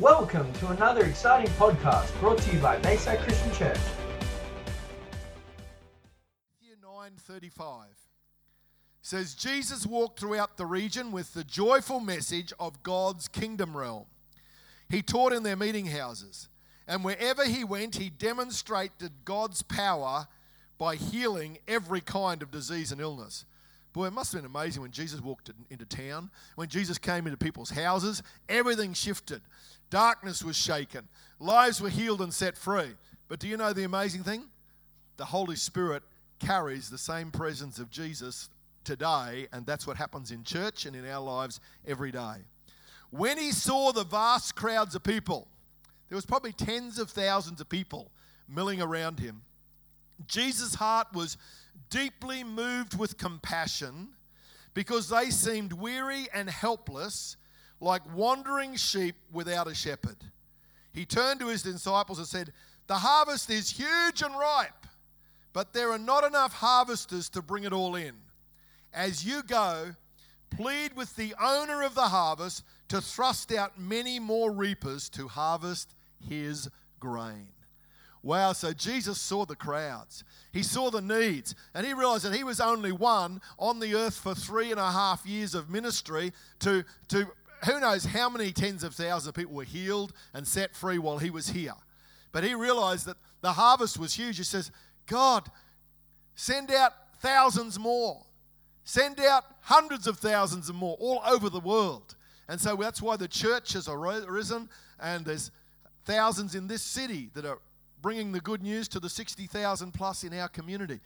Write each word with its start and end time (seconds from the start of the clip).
Welcome 0.00 0.52
to 0.54 0.70
another 0.70 1.04
exciting 1.04 1.52
podcast 1.52 2.18
brought 2.18 2.38
to 2.38 2.52
you 2.52 2.58
by 2.58 2.78
Bayside 2.78 3.20
Christian 3.20 3.52
Church. 3.52 3.78
Matthew 6.60 6.74
9:35 6.82 8.10
says 9.02 9.36
Jesus 9.36 9.86
walked 9.86 10.18
throughout 10.18 10.56
the 10.56 10.66
region 10.66 11.12
with 11.12 11.32
the 11.32 11.44
joyful 11.44 12.00
message 12.00 12.52
of 12.58 12.82
God's 12.82 13.28
kingdom 13.28 13.76
realm. 13.76 14.06
He 14.88 15.00
taught 15.00 15.32
in 15.32 15.44
their 15.44 15.54
meeting 15.54 15.86
houses, 15.86 16.48
and 16.88 17.04
wherever 17.04 17.44
he 17.46 17.62
went, 17.62 17.94
he 17.94 18.10
demonstrated 18.10 19.24
God's 19.24 19.62
power 19.62 20.26
by 20.76 20.96
healing 20.96 21.58
every 21.68 22.00
kind 22.00 22.42
of 22.42 22.50
disease 22.50 22.90
and 22.90 23.00
illness. 23.00 23.44
Boy, 23.92 24.06
it 24.06 24.12
must 24.12 24.32
have 24.32 24.42
been 24.42 24.50
amazing 24.50 24.82
when 24.82 24.90
Jesus 24.90 25.20
walked 25.20 25.52
into 25.70 25.86
town, 25.86 26.32
when 26.56 26.68
Jesus 26.68 26.98
came 26.98 27.28
into 27.28 27.36
people's 27.36 27.70
houses, 27.70 28.24
everything 28.48 28.92
shifted. 28.92 29.40
Darkness 29.94 30.42
was 30.42 30.56
shaken, 30.56 31.06
lives 31.38 31.80
were 31.80 31.88
healed 31.88 32.20
and 32.20 32.34
set 32.34 32.58
free. 32.58 32.96
But 33.28 33.38
do 33.38 33.46
you 33.46 33.56
know 33.56 33.72
the 33.72 33.84
amazing 33.84 34.24
thing? 34.24 34.42
The 35.18 35.24
Holy 35.24 35.54
Spirit 35.54 36.02
carries 36.40 36.90
the 36.90 36.98
same 36.98 37.30
presence 37.30 37.78
of 37.78 37.90
Jesus 37.90 38.48
today, 38.82 39.46
and 39.52 39.64
that's 39.64 39.86
what 39.86 39.96
happens 39.96 40.32
in 40.32 40.42
church 40.42 40.84
and 40.84 40.96
in 40.96 41.08
our 41.08 41.22
lives 41.22 41.60
every 41.86 42.10
day. 42.10 42.38
When 43.10 43.38
he 43.38 43.52
saw 43.52 43.92
the 43.92 44.02
vast 44.02 44.56
crowds 44.56 44.96
of 44.96 45.04
people, 45.04 45.46
there 46.08 46.16
was 46.16 46.26
probably 46.26 46.52
tens 46.52 46.98
of 46.98 47.08
thousands 47.10 47.60
of 47.60 47.68
people 47.68 48.10
milling 48.48 48.82
around 48.82 49.20
him. 49.20 49.42
Jesus' 50.26 50.74
heart 50.74 51.06
was 51.14 51.36
deeply 51.88 52.42
moved 52.42 52.98
with 52.98 53.16
compassion 53.16 54.08
because 54.74 55.08
they 55.08 55.30
seemed 55.30 55.72
weary 55.72 56.26
and 56.34 56.50
helpless, 56.50 57.36
like 57.84 58.02
wandering 58.14 58.74
sheep 58.76 59.14
without 59.32 59.68
a 59.68 59.74
shepherd. 59.74 60.16
He 60.92 61.04
turned 61.04 61.40
to 61.40 61.48
his 61.48 61.62
disciples 61.62 62.18
and 62.18 62.26
said, 62.26 62.52
The 62.86 62.96
harvest 62.96 63.50
is 63.50 63.70
huge 63.70 64.22
and 64.22 64.34
ripe, 64.36 64.86
but 65.52 65.72
there 65.72 65.90
are 65.90 65.98
not 65.98 66.24
enough 66.24 66.54
harvesters 66.54 67.28
to 67.30 67.42
bring 67.42 67.64
it 67.64 67.72
all 67.72 67.94
in. 67.94 68.14
As 68.92 69.24
you 69.24 69.42
go, 69.42 69.94
plead 70.50 70.96
with 70.96 71.14
the 71.16 71.34
owner 71.40 71.82
of 71.82 71.94
the 71.94 72.08
harvest 72.08 72.64
to 72.88 73.00
thrust 73.00 73.52
out 73.52 73.78
many 73.78 74.18
more 74.18 74.50
reapers 74.50 75.08
to 75.10 75.28
harvest 75.28 75.94
his 76.26 76.68
grain. 77.00 77.48
Wow, 78.22 78.54
so 78.54 78.72
Jesus 78.72 79.20
saw 79.20 79.44
the 79.44 79.56
crowds. 79.56 80.24
He 80.50 80.62
saw 80.62 80.90
the 80.90 81.02
needs, 81.02 81.54
and 81.74 81.86
he 81.86 81.92
realized 81.92 82.24
that 82.24 82.34
he 82.34 82.42
was 82.42 82.58
only 82.58 82.90
one 82.90 83.42
on 83.58 83.80
the 83.80 83.94
earth 83.94 84.16
for 84.16 84.34
three 84.34 84.70
and 84.70 84.80
a 84.80 84.90
half 84.90 85.26
years 85.26 85.54
of 85.54 85.68
ministry 85.68 86.32
to, 86.60 86.84
to 87.08 87.26
who 87.64 87.80
knows 87.80 88.04
how 88.04 88.28
many 88.28 88.52
tens 88.52 88.84
of 88.84 88.94
thousands 88.94 89.28
of 89.28 89.34
people 89.34 89.54
were 89.54 89.64
healed 89.64 90.12
and 90.32 90.46
set 90.46 90.74
free 90.74 90.98
while 90.98 91.18
he 91.18 91.30
was 91.30 91.48
here. 91.48 91.74
But 92.32 92.44
he 92.44 92.54
realized 92.54 93.06
that 93.06 93.16
the 93.40 93.52
harvest 93.52 93.98
was 93.98 94.14
huge. 94.14 94.38
He 94.38 94.44
says, 94.44 94.70
God, 95.06 95.48
send 96.34 96.70
out 96.70 96.92
thousands 97.20 97.78
more. 97.78 98.22
Send 98.84 99.20
out 99.20 99.44
hundreds 99.62 100.06
of 100.06 100.18
thousands 100.18 100.68
and 100.68 100.78
more 100.78 100.96
all 101.00 101.22
over 101.26 101.48
the 101.48 101.60
world. 101.60 102.16
And 102.48 102.60
so 102.60 102.76
that's 102.76 103.00
why 103.00 103.16
the 103.16 103.28
church 103.28 103.72
has 103.72 103.88
arisen, 103.88 104.68
and 105.00 105.24
there's 105.24 105.50
thousands 106.04 106.54
in 106.54 106.66
this 106.66 106.82
city 106.82 107.30
that 107.34 107.46
are 107.46 107.58
bringing 108.02 108.32
the 108.32 108.40
good 108.40 108.62
news 108.62 108.86
to 108.88 109.00
the 109.00 109.08
60,000 109.08 109.92
plus 109.92 110.24
in 110.24 110.34
our 110.34 110.48
community. 110.48 111.00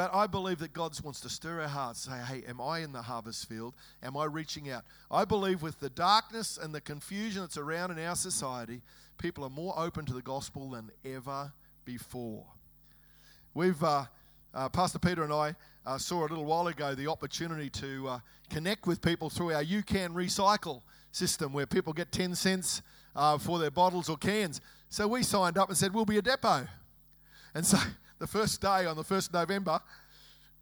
But 0.00 0.14
I 0.14 0.26
believe 0.26 0.60
that 0.60 0.72
God 0.72 0.98
wants 1.04 1.20
to 1.20 1.28
stir 1.28 1.60
our 1.60 1.68
hearts, 1.68 2.08
say, 2.08 2.12
hey, 2.26 2.42
am 2.48 2.58
I 2.58 2.78
in 2.78 2.92
the 2.92 3.02
harvest 3.02 3.46
field? 3.46 3.74
Am 4.02 4.16
I 4.16 4.24
reaching 4.24 4.70
out? 4.70 4.82
I 5.10 5.26
believe 5.26 5.60
with 5.60 5.78
the 5.78 5.90
darkness 5.90 6.56
and 6.56 6.74
the 6.74 6.80
confusion 6.80 7.42
that's 7.42 7.58
around 7.58 7.90
in 7.90 7.98
our 7.98 8.16
society, 8.16 8.80
people 9.18 9.44
are 9.44 9.50
more 9.50 9.74
open 9.76 10.06
to 10.06 10.14
the 10.14 10.22
gospel 10.22 10.70
than 10.70 10.90
ever 11.04 11.52
before. 11.84 12.46
We've, 13.52 13.84
uh, 13.84 14.06
uh, 14.54 14.70
Pastor 14.70 14.98
Peter 14.98 15.22
and 15.22 15.34
I 15.34 15.54
uh, 15.84 15.98
saw 15.98 16.20
a 16.20 16.28
little 16.28 16.46
while 16.46 16.68
ago 16.68 16.94
the 16.94 17.08
opportunity 17.08 17.68
to 17.68 18.08
uh, 18.08 18.20
connect 18.48 18.86
with 18.86 19.02
people 19.02 19.28
through 19.28 19.52
our 19.52 19.62
You 19.62 19.82
Can 19.82 20.14
Recycle 20.14 20.80
system 21.12 21.52
where 21.52 21.66
people 21.66 21.92
get 21.92 22.10
10 22.10 22.34
cents 22.36 22.80
uh, 23.14 23.36
for 23.36 23.58
their 23.58 23.70
bottles 23.70 24.08
or 24.08 24.16
cans. 24.16 24.62
So 24.88 25.06
we 25.06 25.22
signed 25.24 25.58
up 25.58 25.68
and 25.68 25.76
said, 25.76 25.92
We'll 25.92 26.06
be 26.06 26.16
a 26.16 26.22
depot. 26.22 26.66
And 27.54 27.66
so 27.66 27.76
the 28.20 28.26
first 28.26 28.60
day 28.60 28.86
on 28.86 28.96
the 28.96 29.02
1st 29.02 29.28
of 29.28 29.32
November, 29.34 29.80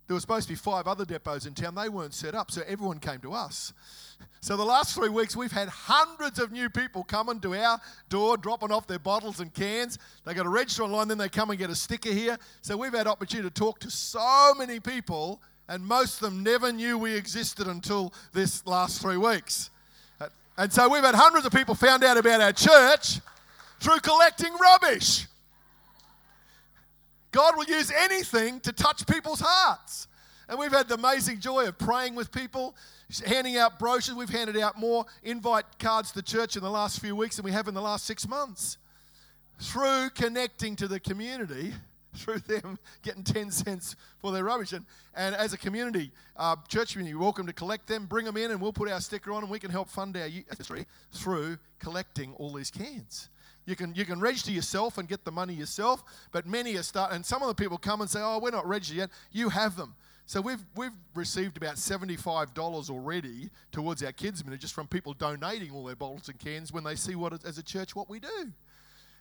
there 0.06 0.14
were 0.14 0.20
supposed 0.20 0.48
to 0.48 0.54
be 0.54 0.56
five 0.56 0.86
other 0.86 1.04
depots 1.04 1.44
in 1.44 1.52
town. 1.52 1.74
They 1.74 1.90
weren't 1.90 2.14
set 2.14 2.34
up, 2.34 2.50
so 2.50 2.62
everyone 2.66 2.98
came 2.98 3.20
to 3.20 3.34
us. 3.34 3.74
So 4.40 4.56
the 4.56 4.64
last 4.64 4.94
three 4.94 5.10
weeks, 5.10 5.36
we've 5.36 5.52
had 5.52 5.68
hundreds 5.68 6.38
of 6.38 6.50
new 6.50 6.70
people 6.70 7.04
coming 7.04 7.40
to 7.40 7.54
our 7.54 7.78
door, 8.08 8.38
dropping 8.38 8.72
off 8.72 8.86
their 8.86 8.98
bottles 8.98 9.40
and 9.40 9.52
cans. 9.52 9.98
They 10.24 10.32
got 10.32 10.44
to 10.44 10.48
register 10.48 10.84
online, 10.84 11.08
then 11.08 11.18
they 11.18 11.28
come 11.28 11.50
and 11.50 11.58
get 11.58 11.68
a 11.68 11.74
sticker 11.74 12.10
here. 12.10 12.38
So 12.62 12.76
we've 12.76 12.94
had 12.94 13.06
opportunity 13.06 13.50
to 13.50 13.54
talk 13.54 13.80
to 13.80 13.90
so 13.90 14.54
many 14.56 14.80
people, 14.80 15.42
and 15.68 15.84
most 15.84 16.22
of 16.22 16.30
them 16.30 16.42
never 16.42 16.72
knew 16.72 16.96
we 16.96 17.14
existed 17.14 17.66
until 17.66 18.14
this 18.32 18.66
last 18.66 19.02
three 19.02 19.18
weeks. 19.18 19.68
And 20.56 20.72
so 20.72 20.88
we've 20.88 21.04
had 21.04 21.14
hundreds 21.16 21.44
of 21.44 21.52
people 21.52 21.74
found 21.74 22.02
out 22.02 22.16
about 22.16 22.40
our 22.40 22.52
church 22.52 23.20
through 23.78 23.98
collecting 24.00 24.54
rubbish. 24.60 25.26
God 27.30 27.56
will 27.56 27.64
use 27.64 27.90
anything 27.90 28.60
to 28.60 28.72
touch 28.72 29.06
people's 29.06 29.40
hearts. 29.40 30.08
And 30.48 30.58
we've 30.58 30.72
had 30.72 30.88
the 30.88 30.94
amazing 30.94 31.40
joy 31.40 31.66
of 31.66 31.76
praying 31.78 32.14
with 32.14 32.32
people, 32.32 32.74
handing 33.26 33.58
out 33.58 33.78
brochures. 33.78 34.14
We've 34.14 34.30
handed 34.30 34.56
out 34.56 34.78
more 34.78 35.04
invite 35.22 35.66
cards 35.78 36.10
to 36.12 36.22
church 36.22 36.56
in 36.56 36.62
the 36.62 36.70
last 36.70 37.00
few 37.00 37.14
weeks 37.14 37.36
than 37.36 37.44
we 37.44 37.52
have 37.52 37.68
in 37.68 37.74
the 37.74 37.82
last 37.82 38.06
six 38.06 38.26
months. 38.26 38.78
Through 39.60 40.10
connecting 40.14 40.74
to 40.76 40.88
the 40.88 41.00
community, 41.00 41.74
through 42.14 42.38
them 42.38 42.78
getting 43.02 43.22
10 43.22 43.50
cents 43.50 43.94
for 44.18 44.32
their 44.32 44.44
rubbish. 44.44 44.72
And, 44.72 44.86
and 45.14 45.34
as 45.34 45.52
a 45.52 45.58
community, 45.58 46.10
uh, 46.36 46.56
church 46.66 46.92
community, 46.92 47.10
you're 47.10 47.20
welcome 47.20 47.46
to 47.46 47.52
collect 47.52 47.86
them, 47.86 48.06
bring 48.06 48.24
them 48.24 48.38
in, 48.38 48.50
and 48.50 48.60
we'll 48.60 48.72
put 48.72 48.90
our 48.90 49.00
sticker 49.00 49.32
on 49.32 49.42
and 49.42 49.50
we 49.50 49.58
can 49.58 49.70
help 49.70 49.90
fund 49.90 50.16
our 50.16 50.28
ministry 50.28 50.86
through 51.12 51.58
collecting 51.78 52.32
all 52.34 52.54
these 52.54 52.70
cans. 52.70 53.28
You 53.68 53.76
can, 53.76 53.94
you 53.94 54.06
can 54.06 54.18
register 54.18 54.50
yourself 54.50 54.96
and 54.96 55.06
get 55.06 55.26
the 55.26 55.30
money 55.30 55.52
yourself, 55.52 56.02
but 56.32 56.46
many 56.46 56.76
are 56.76 56.82
start, 56.82 57.12
and 57.12 57.24
some 57.24 57.42
of 57.42 57.48
the 57.48 57.54
people 57.54 57.76
come 57.76 58.00
and 58.00 58.08
say, 58.08 58.20
"Oh, 58.22 58.38
we're 58.38 58.50
not 58.50 58.66
registered 58.66 58.96
yet." 58.96 59.10
You 59.30 59.50
have 59.50 59.76
them, 59.76 59.94
so 60.24 60.40
we've 60.40 60.64
we've 60.74 60.96
received 61.14 61.58
about 61.58 61.76
seventy-five 61.76 62.54
dollars 62.54 62.88
already 62.88 63.50
towards 63.70 64.02
our 64.02 64.12
kids' 64.12 64.42
ministry 64.42 64.62
just 64.62 64.74
from 64.74 64.86
people 64.86 65.12
donating 65.12 65.70
all 65.70 65.84
their 65.84 65.96
bottles 65.96 66.30
and 66.30 66.38
cans 66.38 66.72
when 66.72 66.82
they 66.82 66.94
see 66.94 67.14
what 67.14 67.44
as 67.44 67.58
a 67.58 67.62
church 67.62 67.94
what 67.94 68.08
we 68.08 68.18
do. 68.18 68.52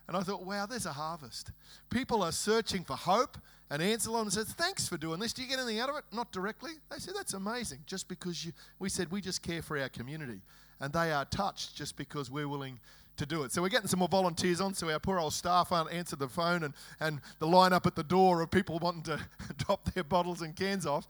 And 0.06 0.16
I 0.16 0.22
thought, 0.22 0.46
wow, 0.46 0.64
there's 0.64 0.86
a 0.86 0.92
harvest. 0.92 1.52
People 1.90 2.22
are 2.22 2.32
searching 2.32 2.82
for 2.84 2.96
hope. 2.96 3.36
And 3.70 3.82
Anselon 3.82 4.30
says, 4.30 4.46
thanks 4.54 4.88
for 4.88 4.96
doing 4.96 5.20
this. 5.20 5.34
Do 5.34 5.42
you 5.42 5.48
get 5.48 5.58
anything 5.58 5.80
out 5.80 5.90
of 5.90 5.96
it? 5.96 6.04
Not 6.10 6.32
directly. 6.32 6.70
They 6.90 6.96
said, 6.96 7.12
that's 7.14 7.34
amazing. 7.34 7.80
Just 7.84 8.08
because 8.08 8.42
you, 8.42 8.52
we 8.78 8.88
said 8.88 9.12
we 9.12 9.20
just 9.20 9.42
care 9.42 9.60
for 9.60 9.78
our 9.78 9.90
community. 9.90 10.40
And 10.80 10.94
they 10.94 11.12
are 11.12 11.26
touched 11.26 11.76
just 11.76 11.98
because 11.98 12.30
we're 12.30 12.48
willing 12.48 12.80
to 13.18 13.26
do 13.26 13.42
it. 13.42 13.52
So 13.52 13.62
we're 13.62 13.68
getting 13.68 13.88
some 13.88 13.98
more 13.98 14.08
volunteers 14.08 14.60
on, 14.60 14.74
so 14.74 14.90
our 14.90 14.98
poor 14.98 15.18
old 15.18 15.32
staff 15.32 15.70
aren't 15.70 15.92
answered 15.92 16.18
the 16.18 16.28
phone 16.28 16.62
and, 16.64 16.74
and 17.00 17.20
the 17.38 17.46
line 17.46 17.72
up 17.72 17.86
at 17.86 17.94
the 17.94 18.02
door 18.02 18.40
of 18.40 18.50
people 18.50 18.78
wanting 18.78 19.02
to 19.02 19.20
drop 19.58 19.92
their 19.92 20.04
bottles 20.04 20.42
and 20.42 20.56
cans 20.56 20.86
off. 20.86 21.06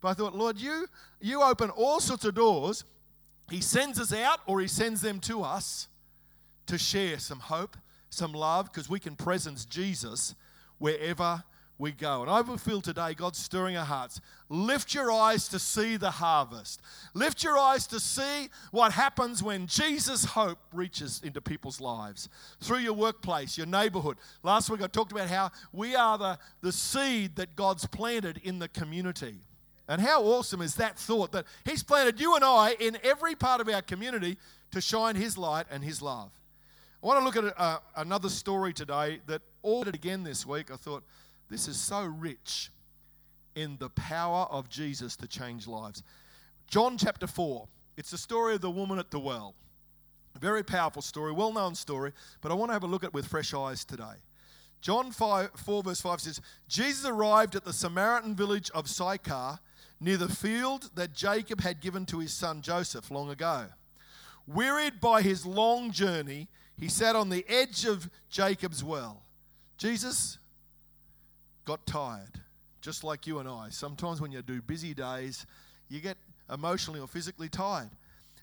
But 0.00 0.08
I 0.08 0.14
thought, 0.14 0.34
Lord, 0.34 0.58
you, 0.58 0.86
you 1.20 1.42
open 1.42 1.70
all 1.70 2.00
sorts 2.00 2.24
of 2.24 2.34
doors. 2.34 2.84
He 3.50 3.60
sends 3.60 4.00
us 4.00 4.12
out 4.12 4.40
or 4.46 4.60
He 4.60 4.68
sends 4.68 5.00
them 5.00 5.20
to 5.20 5.42
us 5.42 5.88
to 6.66 6.78
share 6.78 7.18
some 7.18 7.40
hope, 7.40 7.76
some 8.10 8.32
love, 8.32 8.72
because 8.72 8.88
we 8.88 9.00
can 9.00 9.16
presence 9.16 9.64
Jesus 9.64 10.34
wherever 10.78 11.44
we 11.82 11.90
go. 11.90 12.22
And 12.22 12.30
I 12.30 12.40
will 12.40 12.56
feel 12.56 12.80
today 12.80 13.12
God's 13.12 13.38
stirring 13.38 13.76
our 13.76 13.84
hearts. 13.84 14.20
Lift 14.48 14.94
your 14.94 15.10
eyes 15.10 15.48
to 15.48 15.58
see 15.58 15.96
the 15.96 16.12
harvest. 16.12 16.80
Lift 17.12 17.42
your 17.42 17.58
eyes 17.58 17.88
to 17.88 17.98
see 17.98 18.48
what 18.70 18.92
happens 18.92 19.42
when 19.42 19.66
Jesus' 19.66 20.24
hope 20.24 20.58
reaches 20.72 21.20
into 21.24 21.40
people's 21.40 21.80
lives 21.80 22.28
through 22.60 22.78
your 22.78 22.92
workplace, 22.92 23.58
your 23.58 23.66
neighborhood. 23.66 24.16
Last 24.44 24.70
week 24.70 24.80
I 24.80 24.86
talked 24.86 25.10
about 25.10 25.28
how 25.28 25.50
we 25.72 25.96
are 25.96 26.16
the, 26.16 26.38
the 26.60 26.72
seed 26.72 27.34
that 27.36 27.56
God's 27.56 27.84
planted 27.86 28.40
in 28.44 28.60
the 28.60 28.68
community. 28.68 29.40
And 29.88 30.00
how 30.00 30.22
awesome 30.22 30.62
is 30.62 30.76
that 30.76 30.96
thought 30.96 31.32
that 31.32 31.46
He's 31.64 31.82
planted 31.82 32.20
you 32.20 32.36
and 32.36 32.44
I 32.44 32.76
in 32.78 32.96
every 33.02 33.34
part 33.34 33.60
of 33.60 33.68
our 33.68 33.82
community 33.82 34.38
to 34.70 34.80
shine 34.80 35.16
His 35.16 35.36
light 35.36 35.66
and 35.68 35.82
His 35.82 36.00
love. 36.00 36.30
I 37.02 37.06
want 37.08 37.18
to 37.18 37.24
look 37.24 37.52
at 37.58 37.82
another 37.96 38.28
story 38.28 38.72
today 38.72 39.18
that 39.26 39.42
all 39.62 39.82
again 39.88 40.22
this 40.22 40.46
week. 40.46 40.70
I 40.70 40.76
thought, 40.76 41.02
this 41.52 41.68
is 41.68 41.78
so 41.78 42.02
rich 42.02 42.70
in 43.54 43.76
the 43.78 43.90
power 43.90 44.46
of 44.50 44.70
Jesus 44.70 45.16
to 45.16 45.28
change 45.28 45.66
lives. 45.68 46.02
John 46.66 46.96
chapter 46.96 47.26
4. 47.26 47.68
It's 47.98 48.10
the 48.10 48.16
story 48.16 48.54
of 48.54 48.62
the 48.62 48.70
woman 48.70 48.98
at 48.98 49.10
the 49.10 49.20
well. 49.20 49.54
Very 50.40 50.62
powerful 50.62 51.02
story, 51.02 51.30
well 51.30 51.52
known 51.52 51.74
story, 51.74 52.12
but 52.40 52.50
I 52.50 52.54
want 52.54 52.70
to 52.70 52.72
have 52.72 52.84
a 52.84 52.86
look 52.86 53.04
at 53.04 53.08
it 53.08 53.14
with 53.14 53.26
fresh 53.26 53.52
eyes 53.52 53.84
today. 53.84 54.22
John 54.80 55.12
5, 55.12 55.50
4, 55.54 55.82
verse 55.82 56.00
5 56.00 56.20
says, 56.22 56.40
Jesus 56.68 57.04
arrived 57.04 57.54
at 57.54 57.66
the 57.66 57.72
Samaritan 57.74 58.34
village 58.34 58.70
of 58.70 58.88
Sychar 58.88 59.58
near 60.00 60.16
the 60.16 60.30
field 60.30 60.88
that 60.94 61.12
Jacob 61.12 61.60
had 61.60 61.80
given 61.80 62.06
to 62.06 62.20
his 62.20 62.32
son 62.32 62.62
Joseph 62.62 63.10
long 63.10 63.28
ago. 63.28 63.66
Wearied 64.46 65.02
by 65.02 65.20
his 65.20 65.44
long 65.44 65.92
journey, 65.92 66.48
he 66.78 66.88
sat 66.88 67.14
on 67.14 67.28
the 67.28 67.44
edge 67.46 67.84
of 67.84 68.08
Jacob's 68.30 68.82
well. 68.82 69.22
Jesus 69.76 70.38
got 71.64 71.86
tired, 71.86 72.40
just 72.80 73.04
like 73.04 73.26
you 73.26 73.38
and 73.38 73.48
I. 73.48 73.68
Sometimes 73.70 74.20
when 74.20 74.32
you 74.32 74.42
do 74.42 74.60
busy 74.62 74.94
days, 74.94 75.46
you 75.88 76.00
get 76.00 76.16
emotionally 76.52 77.00
or 77.00 77.06
physically 77.06 77.48
tired. 77.48 77.90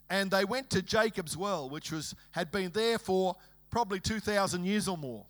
And 0.08 0.30
they 0.30 0.44
went 0.44 0.70
to 0.70 0.82
Jacob's 0.82 1.36
well, 1.36 1.68
which 1.68 1.92
was 1.92 2.14
had 2.32 2.50
been 2.50 2.70
there 2.72 2.98
for 2.98 3.36
probably 3.70 4.00
2,000 4.00 4.64
years 4.64 4.88
or 4.88 4.98
more. 4.98 5.24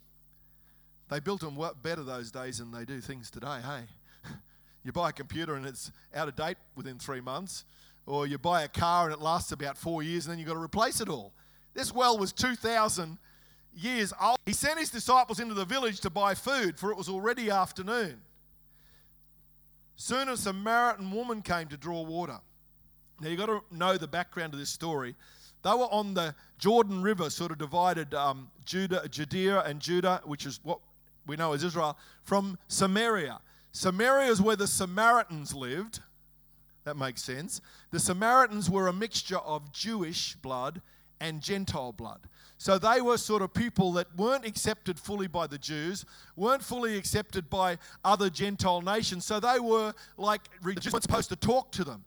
They 1.10 1.20
built 1.20 1.40
them 1.40 1.58
better 1.82 2.02
those 2.02 2.30
days 2.30 2.58
than 2.58 2.70
they 2.70 2.84
do 2.84 3.00
things 3.00 3.30
today, 3.30 3.60
hey? 3.62 4.30
You 4.82 4.92
buy 4.92 5.10
a 5.10 5.12
computer 5.12 5.56
and 5.56 5.66
it's 5.66 5.92
out 6.14 6.28
of 6.28 6.36
date 6.36 6.56
within 6.74 6.98
three 6.98 7.20
months, 7.20 7.66
or 8.06 8.26
you 8.26 8.38
buy 8.38 8.62
a 8.62 8.68
car 8.68 9.04
and 9.04 9.12
it 9.12 9.20
lasts 9.20 9.52
about 9.52 9.76
four 9.76 10.02
years 10.02 10.24
and 10.24 10.32
then 10.32 10.38
you've 10.38 10.48
got 10.48 10.54
to 10.54 10.60
replace 10.60 11.02
it 11.02 11.08
all. 11.10 11.34
This 11.74 11.92
well 11.94 12.16
was 12.16 12.32
2,000 12.32 13.18
years 13.74 14.12
old. 14.20 14.38
He 14.46 14.52
sent 14.52 14.78
his 14.78 14.90
disciples 14.90 15.40
into 15.40 15.54
the 15.54 15.64
village 15.64 16.00
to 16.00 16.10
buy 16.10 16.34
food, 16.34 16.78
for 16.78 16.90
it 16.90 16.96
was 16.96 17.08
already 17.08 17.50
afternoon. 17.50 18.20
Soon 19.96 20.28
a 20.28 20.36
Samaritan 20.36 21.10
woman 21.10 21.42
came 21.42 21.68
to 21.68 21.76
draw 21.76 22.02
water. 22.02 22.40
Now 23.20 23.28
you've 23.28 23.38
got 23.38 23.46
to 23.46 23.62
know 23.70 23.98
the 23.98 24.08
background 24.08 24.54
of 24.54 24.58
this 24.58 24.70
story. 24.70 25.14
They 25.62 25.70
were 25.70 25.92
on 25.92 26.14
the 26.14 26.34
Jordan 26.58 27.02
River, 27.02 27.28
sort 27.28 27.50
of 27.50 27.58
divided 27.58 28.14
um, 28.14 28.50
Judah, 28.64 29.06
Judea 29.08 29.60
and 29.60 29.78
Judah, 29.78 30.22
which 30.24 30.46
is 30.46 30.58
what 30.62 30.78
we 31.26 31.36
know 31.36 31.52
as 31.52 31.62
Israel, 31.62 31.98
from 32.22 32.58
Samaria. 32.68 33.40
Samaria 33.72 34.30
is 34.30 34.40
where 34.40 34.56
the 34.56 34.66
Samaritans 34.66 35.54
lived. 35.54 36.00
That 36.84 36.96
makes 36.96 37.22
sense. 37.22 37.60
The 37.90 38.00
Samaritans 38.00 38.70
were 38.70 38.88
a 38.88 38.92
mixture 38.92 39.38
of 39.38 39.70
Jewish 39.72 40.34
blood 40.36 40.80
and 41.20 41.40
Gentile 41.40 41.92
blood. 41.92 42.20
So 42.58 42.78
they 42.78 43.00
were 43.00 43.16
sort 43.16 43.40
of 43.42 43.54
people 43.54 43.92
that 43.92 44.06
weren't 44.16 44.44
accepted 44.44 44.98
fully 44.98 45.26
by 45.26 45.46
the 45.46 45.58
Jews, 45.58 46.04
weren't 46.36 46.62
fully 46.62 46.96
accepted 46.96 47.48
by 47.48 47.78
other 48.04 48.28
Gentile 48.28 48.82
nations. 48.82 49.24
So 49.24 49.40
they 49.40 49.58
were 49.58 49.94
like, 50.18 50.42
just 50.80 50.92
weren't 50.92 51.02
supposed 51.02 51.30
to 51.30 51.36
talk 51.36 51.72
to 51.72 51.84
them. 51.84 52.04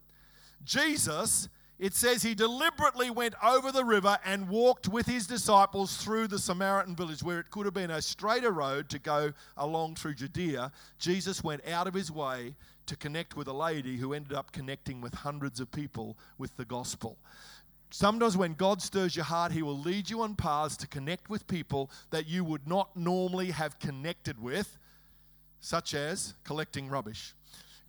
Jesus, 0.63 1.49
it 1.79 1.93
says 1.93 2.21
he 2.21 2.35
deliberately 2.35 3.09
went 3.09 3.33
over 3.43 3.71
the 3.71 3.83
river 3.83 4.17
and 4.23 4.47
walked 4.47 4.87
with 4.87 5.07
his 5.07 5.25
disciples 5.25 5.97
through 5.97 6.27
the 6.27 6.39
Samaritan 6.39 6.95
village 6.95 7.23
where 7.23 7.39
it 7.39 7.49
could 7.49 7.65
have 7.65 7.73
been 7.73 7.91
a 7.91 8.01
straighter 8.01 8.51
road 8.51 8.89
to 8.89 8.99
go 8.99 9.33
along 9.57 9.95
through 9.95 10.13
Judea. 10.13 10.71
Jesus 10.99 11.43
went 11.43 11.67
out 11.67 11.87
of 11.87 11.93
his 11.93 12.11
way 12.11 12.53
to 12.85 12.95
connect 12.95 13.35
with 13.35 13.47
a 13.47 13.53
lady 13.53 13.97
who 13.97 14.13
ended 14.13 14.33
up 14.33 14.51
connecting 14.51 15.01
with 15.01 15.13
hundreds 15.13 15.59
of 15.59 15.71
people 15.71 16.17
with 16.37 16.55
the 16.57 16.65
gospel. 16.65 17.17
Sometimes 17.95 18.35
when 18.35 18.55
God 18.55 18.81
stirs 18.81 19.15
your 19.15 19.25
heart, 19.25 19.51
He 19.51 19.61
will 19.61 19.77
lead 19.77 20.09
you 20.09 20.23
on 20.23 20.33
paths 20.33 20.75
to 20.77 20.87
connect 20.87 21.29
with 21.29 21.45
people 21.45 21.91
that 22.09 22.25
you 22.25 22.43
would 22.43 22.67
not 22.67 22.97
normally 22.97 23.51
have 23.51 23.77
connected 23.77 24.41
with, 24.41 24.79
such 25.59 25.93
as 25.93 26.33
collecting 26.43 26.89
rubbish. 26.89 27.35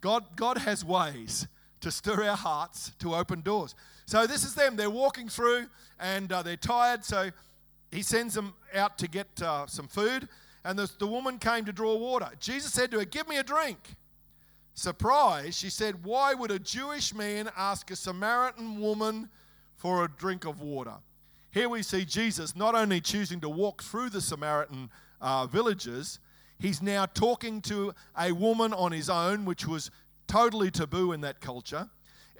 God, 0.03 0.37
God 0.37 0.59
has 0.59 0.85
ways 0.85 1.47
to 1.81 1.91
stir 1.91 2.23
our 2.23 2.37
hearts 2.37 2.93
to 2.99 3.15
open 3.15 3.41
doors. 3.41 3.75
So 4.05 4.27
this 4.27 4.45
is 4.45 4.55
them. 4.55 4.77
They're 4.77 4.91
walking 4.91 5.31
through 5.31 5.69
and 5.99 6.31
uh, 6.31 6.43
they're 6.43 6.59
tired. 6.59 7.03
So 7.03 7.31
He 7.91 8.03
sends 8.03 8.35
them 8.35 8.53
out 8.75 8.99
to 8.99 9.09
get 9.09 9.41
uh, 9.41 9.67
some 9.67 9.89
food. 9.89 10.29
And 10.67 10.79
the, 10.79 10.93
the 10.99 11.07
woman 11.07 11.39
came 11.39 11.65
to 11.65 11.73
draw 11.73 11.97
water. 11.97 12.29
Jesus 12.39 12.75
said 12.75 12.91
to 12.91 12.99
her, 12.99 13.07
Give 13.07 13.27
me 13.27 13.39
a 13.39 13.43
drink. 13.43 13.79
Surprised, 14.75 15.55
she 15.55 15.71
said, 15.71 16.05
Why 16.05 16.35
would 16.35 16.51
a 16.51 16.59
Jewish 16.59 17.15
man 17.15 17.49
ask 17.57 17.91
a 17.91 17.97
Samaritan 17.97 18.83
woman? 18.83 19.31
For 19.85 20.03
a 20.03 20.09
drink 20.09 20.47
of 20.47 20.63
water. 20.63 20.95
Here 21.51 21.69
we 21.69 21.83
see 21.83 22.07
Jesus 22.07 22.57
not 22.57 22.75
only 22.75 23.03
choosing 23.03 23.39
to 23.43 23.51
walk 23.51 23.83
through 23.83 24.09
the 24.09 24.23
Samaritan 24.23 24.89
uh, 25.21 25.47
villages, 25.47 26.21
he's 26.59 26.81
now 26.81 27.05
talking 27.05 27.61
to 27.61 27.93
a 28.19 28.33
woman 28.33 28.73
on 28.73 28.93
his 28.93 29.11
own, 29.11 29.45
which 29.45 29.67
was 29.67 29.91
totally 30.27 30.71
taboo 30.71 31.13
in 31.13 31.21
that 31.21 31.43
culture. 31.43 31.91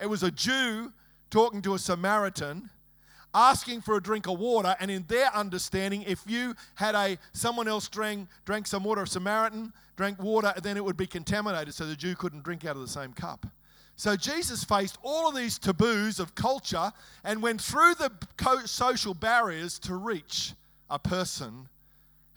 It 0.01 0.07
was 0.07 0.23
a 0.23 0.31
Jew 0.31 0.91
talking 1.29 1.61
to 1.61 1.75
a 1.75 1.79
Samaritan 1.79 2.71
asking 3.35 3.83
for 3.83 3.99
a 3.99 4.03
drink 4.03 4.27
of 4.27 4.39
water 4.39 4.75
and 4.81 4.91
in 4.91 5.05
their 5.09 5.31
understanding 5.37 6.03
if 6.07 6.23
you 6.27 6.55
had 6.77 6.95
a 6.95 7.19
someone 7.35 7.69
else 7.69 7.89
drank 7.89 8.27
drank 8.47 8.65
some 8.65 8.85
water 8.85 9.03
a 9.03 9.07
samaritan 9.09 9.73
drank 9.97 10.23
water 10.23 10.55
then 10.63 10.77
it 10.77 10.85
would 10.85 10.97
be 10.97 11.05
contaminated 11.05 11.75
so 11.75 11.85
the 11.85 11.97
jew 11.97 12.15
couldn't 12.15 12.45
drink 12.45 12.65
out 12.65 12.77
of 12.77 12.83
the 12.83 12.87
same 12.87 13.13
cup 13.13 13.45
so 13.97 14.17
Jesus 14.17 14.65
faced 14.65 14.99
all 15.03 15.29
of 15.29 15.37
these 15.37 15.59
taboos 15.59 16.19
of 16.19 16.35
culture 16.35 16.93
and 17.23 17.41
went 17.41 17.61
through 17.61 17.95
the 17.95 18.11
social 18.67 19.15
barriers 19.15 19.79
to 19.81 19.95
reach 19.95 20.53
a 20.91 20.99
person 20.99 21.69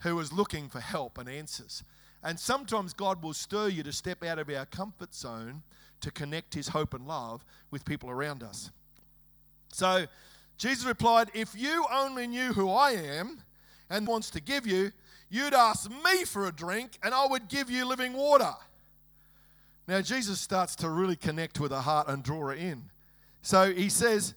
who 0.00 0.14
was 0.14 0.32
looking 0.32 0.68
for 0.68 0.80
help 0.80 1.18
and 1.18 1.28
answers. 1.28 1.82
And 2.22 2.38
sometimes 2.38 2.92
God 2.92 3.22
will 3.22 3.34
stir 3.34 3.68
you 3.68 3.82
to 3.82 3.92
step 3.92 4.24
out 4.24 4.38
of 4.38 4.48
our 4.48 4.66
comfort 4.66 5.14
zone 5.14 5.62
to 6.00 6.10
connect 6.12 6.54
his 6.54 6.68
hope 6.68 6.94
and 6.94 7.06
love 7.06 7.44
with 7.70 7.84
people 7.84 8.08
around 8.08 8.42
us. 8.42 8.70
So 9.72 10.06
Jesus 10.56 10.86
replied, 10.86 11.30
If 11.34 11.54
you 11.56 11.86
only 11.92 12.26
knew 12.26 12.52
who 12.52 12.70
I 12.70 12.92
am 12.92 13.42
and 13.90 14.06
wants 14.06 14.30
to 14.30 14.40
give 14.40 14.66
you, 14.66 14.92
you'd 15.28 15.54
ask 15.54 15.90
me 15.90 16.24
for 16.24 16.46
a 16.46 16.52
drink 16.52 16.98
and 17.02 17.12
I 17.12 17.26
would 17.26 17.48
give 17.48 17.68
you 17.70 17.84
living 17.84 18.12
water. 18.12 18.54
Now, 19.88 20.02
Jesus 20.02 20.38
starts 20.38 20.76
to 20.76 20.90
really 20.90 21.16
connect 21.16 21.58
with 21.58 21.72
her 21.72 21.80
heart 21.80 22.08
and 22.08 22.22
draw 22.22 22.40
her 22.40 22.52
in. 22.52 22.90
So 23.40 23.72
he 23.72 23.88
says, 23.88 24.34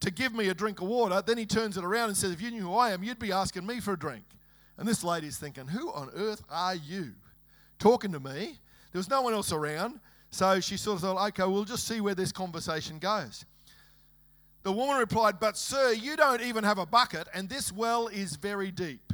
To 0.00 0.10
give 0.10 0.34
me 0.34 0.48
a 0.48 0.54
drink 0.54 0.80
of 0.80 0.88
water. 0.88 1.22
Then 1.24 1.38
he 1.38 1.46
turns 1.46 1.76
it 1.76 1.84
around 1.84 2.08
and 2.08 2.16
says, 2.16 2.32
If 2.32 2.42
you 2.42 2.50
knew 2.50 2.62
who 2.62 2.74
I 2.74 2.90
am, 2.90 3.04
you'd 3.04 3.20
be 3.20 3.30
asking 3.30 3.64
me 3.64 3.78
for 3.78 3.92
a 3.92 3.98
drink. 3.98 4.24
And 4.76 4.88
this 4.88 5.04
lady's 5.04 5.38
thinking, 5.38 5.68
Who 5.68 5.92
on 5.92 6.10
earth 6.16 6.42
are 6.50 6.74
you 6.74 7.12
talking 7.78 8.10
to 8.12 8.18
me? 8.18 8.58
There 8.90 8.98
was 8.98 9.08
no 9.08 9.22
one 9.22 9.32
else 9.32 9.52
around. 9.52 10.00
So 10.32 10.58
she 10.58 10.76
sort 10.76 10.96
of 10.96 11.02
thought, 11.02 11.28
Okay, 11.28 11.44
we'll 11.44 11.64
just 11.64 11.86
see 11.86 12.00
where 12.00 12.16
this 12.16 12.32
conversation 12.32 12.98
goes. 12.98 13.44
The 14.64 14.72
woman 14.72 14.96
replied, 14.96 15.38
But 15.38 15.56
sir, 15.56 15.92
you 15.92 16.16
don't 16.16 16.42
even 16.42 16.64
have 16.64 16.78
a 16.78 16.86
bucket, 16.86 17.28
and 17.32 17.48
this 17.48 17.70
well 17.70 18.08
is 18.08 18.34
very 18.34 18.72
deep. 18.72 19.12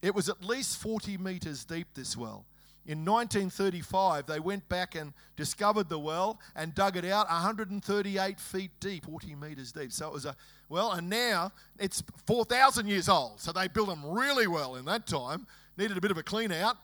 It 0.00 0.14
was 0.14 0.28
at 0.28 0.44
least 0.44 0.78
40 0.78 1.18
meters 1.18 1.64
deep, 1.64 1.88
this 1.94 2.16
well. 2.16 2.44
In 2.84 3.04
1935, 3.04 4.26
they 4.26 4.40
went 4.40 4.68
back 4.68 4.96
and 4.96 5.12
discovered 5.36 5.88
the 5.88 5.98
well 5.98 6.40
and 6.56 6.74
dug 6.74 6.96
it 6.96 7.04
out 7.04 7.28
138 7.28 8.40
feet 8.40 8.70
deep, 8.80 9.04
40 9.04 9.36
meters 9.36 9.70
deep. 9.70 9.92
So 9.92 10.08
it 10.08 10.12
was 10.12 10.26
a 10.26 10.34
well, 10.68 10.92
and 10.92 11.08
now 11.08 11.52
it's 11.78 12.02
4,000 12.26 12.88
years 12.88 13.08
old. 13.08 13.40
So 13.40 13.52
they 13.52 13.68
built 13.68 13.88
them 13.88 14.04
really 14.04 14.48
well 14.48 14.74
in 14.76 14.84
that 14.86 15.06
time. 15.06 15.46
Needed 15.76 15.96
a 15.96 16.00
bit 16.00 16.10
of 16.10 16.18
a 16.18 16.22
clean 16.22 16.50
out, 16.50 16.76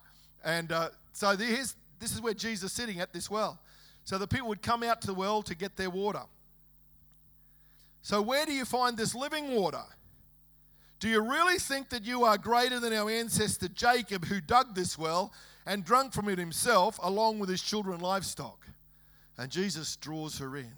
and 0.45 0.71
uh, 0.71 0.91
so 1.13 1.35
this 1.35 1.75
is 2.01 2.21
where 2.21 2.35
Jesus 2.35 2.71
is 2.71 2.77
sitting 2.77 3.01
at 3.01 3.13
this 3.13 3.29
well. 3.29 3.59
So 4.05 4.19
the 4.19 4.29
people 4.29 4.49
would 4.49 4.63
come 4.63 4.83
out 4.83 5.01
to 5.01 5.09
the 5.09 5.15
well 5.15 5.43
to 5.43 5.55
get 5.55 5.77
their 5.77 5.91
water. 5.91 6.23
So 8.03 8.23
where 8.23 8.47
do 8.47 8.53
you 8.53 8.65
find 8.65 8.97
this 8.97 9.15
living 9.15 9.51
water? 9.51 9.83
Do 11.01 11.09
you 11.09 11.21
really 11.21 11.59
think 11.59 11.91
that 11.91 12.05
you 12.05 12.25
are 12.25 12.39
greater 12.39 12.81
than 12.81 12.93
our 12.93 13.11
ancestor 13.11 13.69
Jacob, 13.69 14.25
who 14.27 14.41
dug 14.41 14.75
this 14.75 14.97
well 14.97 15.33
and 15.69 15.85
drunk 15.85 16.15
from 16.15 16.31
it 16.31 16.39
himself, 16.39 16.99
along 17.03 17.39
with 17.39 17.51
his 17.51 17.63
children 17.63 17.95
and 17.95 18.03
livestock. 18.03 18.67
And 19.37 19.53
Jesus 19.53 19.97
draws 19.97 20.39
her 20.39 20.57
in. 20.57 20.73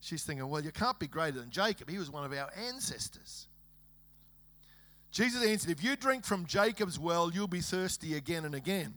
She's 0.00 0.24
thinking, 0.24 0.48
well, 0.48 0.64
you 0.64 0.72
can't 0.72 0.98
be 0.98 1.06
greater 1.06 1.38
than 1.38 1.50
Jacob. 1.50 1.90
He 1.90 1.98
was 1.98 2.10
one 2.10 2.24
of 2.24 2.32
our 2.32 2.50
ancestors. 2.66 3.46
Jesus 5.12 5.44
answered, 5.44 5.70
If 5.70 5.84
you 5.84 5.94
drink 5.94 6.24
from 6.24 6.46
Jacob's 6.46 6.98
well, 6.98 7.30
you'll 7.30 7.48
be 7.48 7.60
thirsty 7.60 8.14
again 8.14 8.46
and 8.46 8.54
again. 8.54 8.94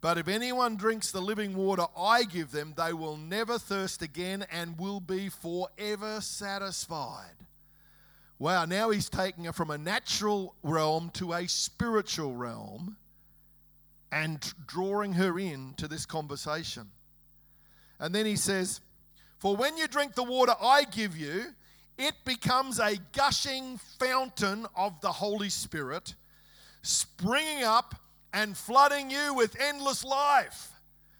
But 0.00 0.16
if 0.16 0.28
anyone 0.28 0.76
drinks 0.76 1.10
the 1.10 1.20
living 1.20 1.56
water 1.56 1.86
I 1.98 2.22
give 2.22 2.52
them, 2.52 2.74
they 2.76 2.92
will 2.92 3.16
never 3.16 3.58
thirst 3.58 4.00
again 4.00 4.46
and 4.52 4.78
will 4.78 5.00
be 5.00 5.28
forever 5.28 6.20
satisfied. 6.20 7.34
Wow, 8.38 8.66
now 8.66 8.90
he's 8.90 9.08
taking 9.08 9.44
her 9.44 9.52
from 9.52 9.70
a 9.70 9.78
natural 9.78 10.54
realm 10.62 11.10
to 11.14 11.32
a 11.32 11.48
spiritual 11.48 12.36
realm 12.36 12.96
and 14.12 14.52
drawing 14.66 15.14
her 15.14 15.38
in 15.38 15.74
to 15.76 15.88
this 15.88 16.06
conversation. 16.06 16.90
And 17.98 18.14
then 18.14 18.26
he 18.26 18.36
says, 18.36 18.80
For 19.38 19.56
when 19.56 19.76
you 19.76 19.86
drink 19.88 20.14
the 20.14 20.24
water 20.24 20.54
I 20.60 20.84
give 20.84 21.16
you, 21.16 21.46
it 21.96 22.14
becomes 22.24 22.80
a 22.80 22.96
gushing 23.12 23.78
fountain 23.98 24.66
of 24.76 25.00
the 25.00 25.12
Holy 25.12 25.48
Spirit, 25.48 26.14
springing 26.82 27.62
up 27.62 27.94
and 28.32 28.56
flooding 28.56 29.10
you 29.10 29.34
with 29.34 29.56
endless 29.60 30.04
life. 30.04 30.73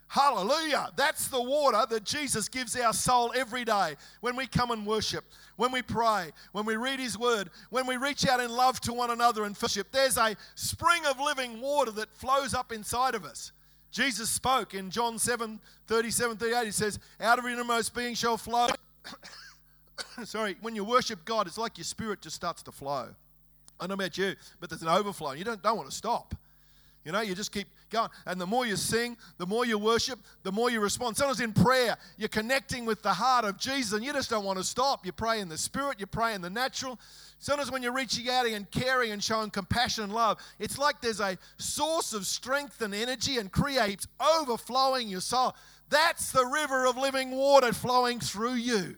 Hallelujah. 0.07 0.91
That's 0.95 1.27
the 1.27 1.41
water 1.41 1.83
that 1.89 2.03
Jesus 2.03 2.47
gives 2.47 2.75
our 2.77 2.93
soul 2.93 3.33
every 3.35 3.65
day 3.65 3.95
when 4.21 4.35
we 4.35 4.47
come 4.47 4.71
and 4.71 4.85
worship 4.85 5.25
when 5.57 5.71
we 5.71 5.81
pray, 5.81 6.31
when 6.51 6.65
we 6.65 6.75
read 6.75 6.99
His 6.99 7.17
Word, 7.17 7.49
when 7.69 7.87
we 7.87 7.97
reach 7.97 8.27
out 8.27 8.39
in 8.39 8.51
love 8.51 8.79
to 8.81 8.93
one 8.93 9.09
another 9.09 9.43
and 9.45 9.57
fellowship. 9.57 9.87
There's 9.91 10.17
a 10.17 10.35
spring 10.55 11.05
of 11.05 11.19
living 11.19 11.61
water 11.61 11.91
that 11.91 12.13
flows 12.15 12.53
up 12.53 12.71
inside 12.71 13.15
of 13.15 13.25
us. 13.25 13.51
Jesus 13.91 14.29
spoke 14.29 14.73
in 14.73 14.89
John 14.89 15.17
7 15.17 15.59
37 15.87 16.37
38. 16.37 16.65
He 16.65 16.71
says, 16.71 16.99
Out 17.21 17.39
of 17.39 17.45
your 17.45 17.53
innermost 17.53 17.95
being 17.95 18.15
shall 18.15 18.37
flow 18.37 18.67
sorry, 20.25 20.57
when 20.61 20.75
you 20.75 20.83
worship 20.83 21.23
God, 21.25 21.47
it's 21.47 21.57
like 21.57 21.77
your 21.77 21.85
spirit 21.85 22.21
just 22.21 22.35
starts 22.35 22.61
to 22.63 22.71
flow. 22.71 23.07
I 23.79 23.87
don't 23.87 23.89
know 23.89 24.05
about 24.05 24.17
you, 24.17 24.35
but 24.59 24.69
there's 24.69 24.81
an 24.81 24.87
overflow. 24.87 25.31
You 25.33 25.43
don't, 25.43 25.61
don't 25.61 25.77
want 25.77 25.89
to 25.89 25.95
stop. 25.95 26.35
You 27.05 27.11
know, 27.11 27.21
you 27.21 27.35
just 27.35 27.51
keep 27.51 27.67
going. 27.89 28.09
And 28.25 28.39
the 28.39 28.45
more 28.45 28.65
you 28.65 28.75
sing, 28.75 29.17
the 29.37 29.45
more 29.45 29.65
you 29.65 29.77
worship, 29.77 30.19
the 30.43 30.51
more 30.51 30.69
you 30.69 30.79
respond. 30.79 31.17
Sometimes 31.17 31.39
in 31.39 31.53
prayer, 31.53 31.97
you're 32.17 32.29
connecting 32.29 32.85
with 32.85 33.01
the 33.01 33.13
heart 33.13 33.45
of 33.45 33.57
Jesus 33.57 33.93
and 33.93 34.03
you 34.03 34.13
just 34.13 34.29
don't 34.29 34.45
want 34.45 34.57
to 34.57 34.63
stop. 34.63 35.05
You 35.05 35.11
pray 35.11 35.39
in 35.39 35.49
the 35.49 35.57
spirit, 35.57 35.99
you 35.99 36.05
pray 36.05 36.33
in 36.33 36.41
the 36.41 36.49
natural. 36.49 36.99
Sometimes 37.39 37.71
when 37.71 37.83
you're 37.83 37.93
reaching 37.93 38.29
out 38.29 38.45
and 38.47 38.69
caring 38.71 39.11
and 39.11 39.23
showing 39.23 39.49
compassion 39.49 40.05
and 40.05 40.13
love, 40.13 40.39
it's 40.59 40.77
like 40.77 41.01
there's 41.01 41.19
a 41.19 41.37
source 41.57 42.13
of 42.13 42.25
strength 42.25 42.81
and 42.81 42.93
energy 42.93 43.37
and 43.37 43.51
creates 43.51 44.07
overflowing 44.19 45.07
your 45.07 45.21
soul. 45.21 45.55
That's 45.89 46.31
the 46.31 46.45
river 46.45 46.85
of 46.85 46.97
living 46.97 47.31
water 47.31 47.71
flowing 47.73 48.19
through 48.19 48.55
you. 48.55 48.95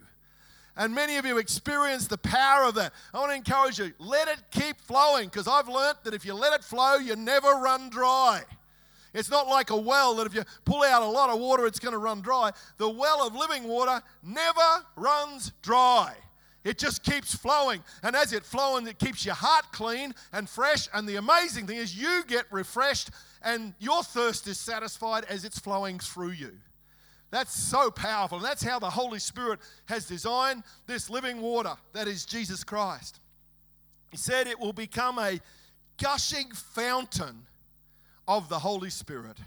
And 0.78 0.94
many 0.94 1.18
of 1.18 1.26
you 1.26 1.40
experience 1.40 2.08
the 2.08 2.20
power 2.20 2.66
of 2.66 2.76
that. 2.76 2.94
I 3.14 3.20
want 3.20 3.32
to 3.32 3.36
encourage 3.36 3.80
you, 3.80 3.92
let 3.98 4.28
it 4.28 4.38
keep 4.52 4.80
flowing 4.80 5.26
because 5.26 5.48
I've 5.48 5.68
learnt 5.68 6.04
that 6.04 6.14
if 6.14 6.24
you 6.24 6.36
let 6.36 6.54
it 6.54 6.64
flow, 6.64 6.98
you 6.98 7.16
never 7.16 7.48
run 7.48 7.90
dry. 7.90 8.44
It's 9.18 9.32
not 9.32 9.48
like 9.48 9.72
a 9.72 9.76
well 9.76 10.14
that 10.16 10.28
if 10.28 10.36
you 10.36 10.44
pull 10.64 10.84
out 10.84 11.02
a 11.02 11.08
lot 11.08 11.32
of 11.32 11.40
water, 11.40 11.66
it's 11.66 11.80
going 11.80 11.94
to 11.94 11.98
run 11.98 12.22
dry. 12.22 12.52
The 12.78 12.88
well 12.88 13.26
of 13.26 13.36
living 13.36 13.64
water 13.64 14.00
never 14.22 14.86
runs 14.96 15.52
dry. 15.64 16.14
It 16.64 16.78
just 16.78 17.02
keeps 17.02 17.34
flowing. 17.34 17.84
And 18.04 18.16
as 18.16 18.32
it 18.32 18.44
flows, 18.44 18.88
it 18.88 19.00
keeps 19.00 19.26
your 19.26 19.34
heart 19.34 19.66
clean 19.72 20.14
and 20.34 20.48
fresh. 20.48 20.88
And 20.94 21.10
the 21.10 21.16
amazing 21.16 21.66
thing 21.66 21.78
is, 21.78 22.00
you 22.00 22.26
get 22.28 22.46
refreshed 22.52 23.10
and 23.42 23.74
your 23.80 24.04
thirst 24.04 24.48
is 24.48 24.60
satisfied 24.60 25.24
as 25.28 25.46
it's 25.46 25.58
flowing 25.58 25.98
through 25.98 26.32
you. 26.32 26.52
That's 27.32 27.58
so 27.58 27.90
powerful. 27.90 28.38
And 28.38 28.46
that's 28.46 28.64
how 28.64 28.78
the 28.78 28.90
Holy 28.90 29.20
Spirit 29.20 29.60
has 29.88 30.06
designed 30.06 30.62
this 30.86 31.10
living 31.10 31.42
water 31.42 31.74
that 31.94 32.08
is 32.08 32.24
Jesus 32.24 32.64
Christ. 32.64 33.20
He 34.12 34.18
said 34.18 34.46
it 34.46 34.60
will 34.60 34.74
become 34.74 35.18
a 35.18 35.40
gushing 35.98 36.52
fountain 36.52 37.48
of 38.28 38.50
the 38.50 38.60
Holy 38.60 38.90
Spirit, 38.90 39.38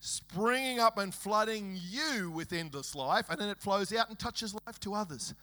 springing 0.00 0.80
up 0.80 0.98
and 0.98 1.14
flooding 1.14 1.78
you 1.88 2.30
with 2.30 2.52
endless 2.52 2.94
life, 2.94 3.26
and 3.30 3.40
then 3.40 3.48
it 3.48 3.58
flows 3.58 3.92
out 3.94 4.08
and 4.08 4.18
touches 4.18 4.54
life 4.66 4.78
to 4.80 4.94
others. 4.94 5.34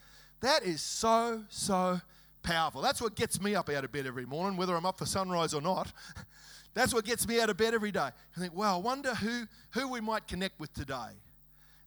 That 0.42 0.64
is 0.64 0.82
so, 0.82 1.44
so 1.50 2.02
powerful. 2.44 2.82
That's 2.82 3.02
what 3.02 3.16
gets 3.16 3.42
me 3.42 3.56
up 3.56 3.70
out 3.70 3.84
of 3.84 3.92
bed 3.92 4.06
every 4.06 4.26
morning, 4.26 4.58
whether 4.58 4.76
I'm 4.76 4.86
up 4.86 4.98
for 4.98 5.06
sunrise 5.06 5.54
or 5.54 5.62
not. 5.62 5.92
That's 6.74 6.94
what 6.94 7.06
gets 7.06 7.28
me 7.28 7.40
out 7.42 7.50
of 7.50 7.58
bed 7.58 7.74
every 7.74 7.92
day. 7.92 8.00
I 8.00 8.40
think, 8.40 8.56
wow, 8.56 8.78
I 8.78 8.82
wonder 8.82 9.14
who, 9.16 9.46
who 9.72 9.90
we 9.90 10.00
might 10.00 10.28
connect 10.28 10.60
with 10.60 10.74
today. 10.74 11.20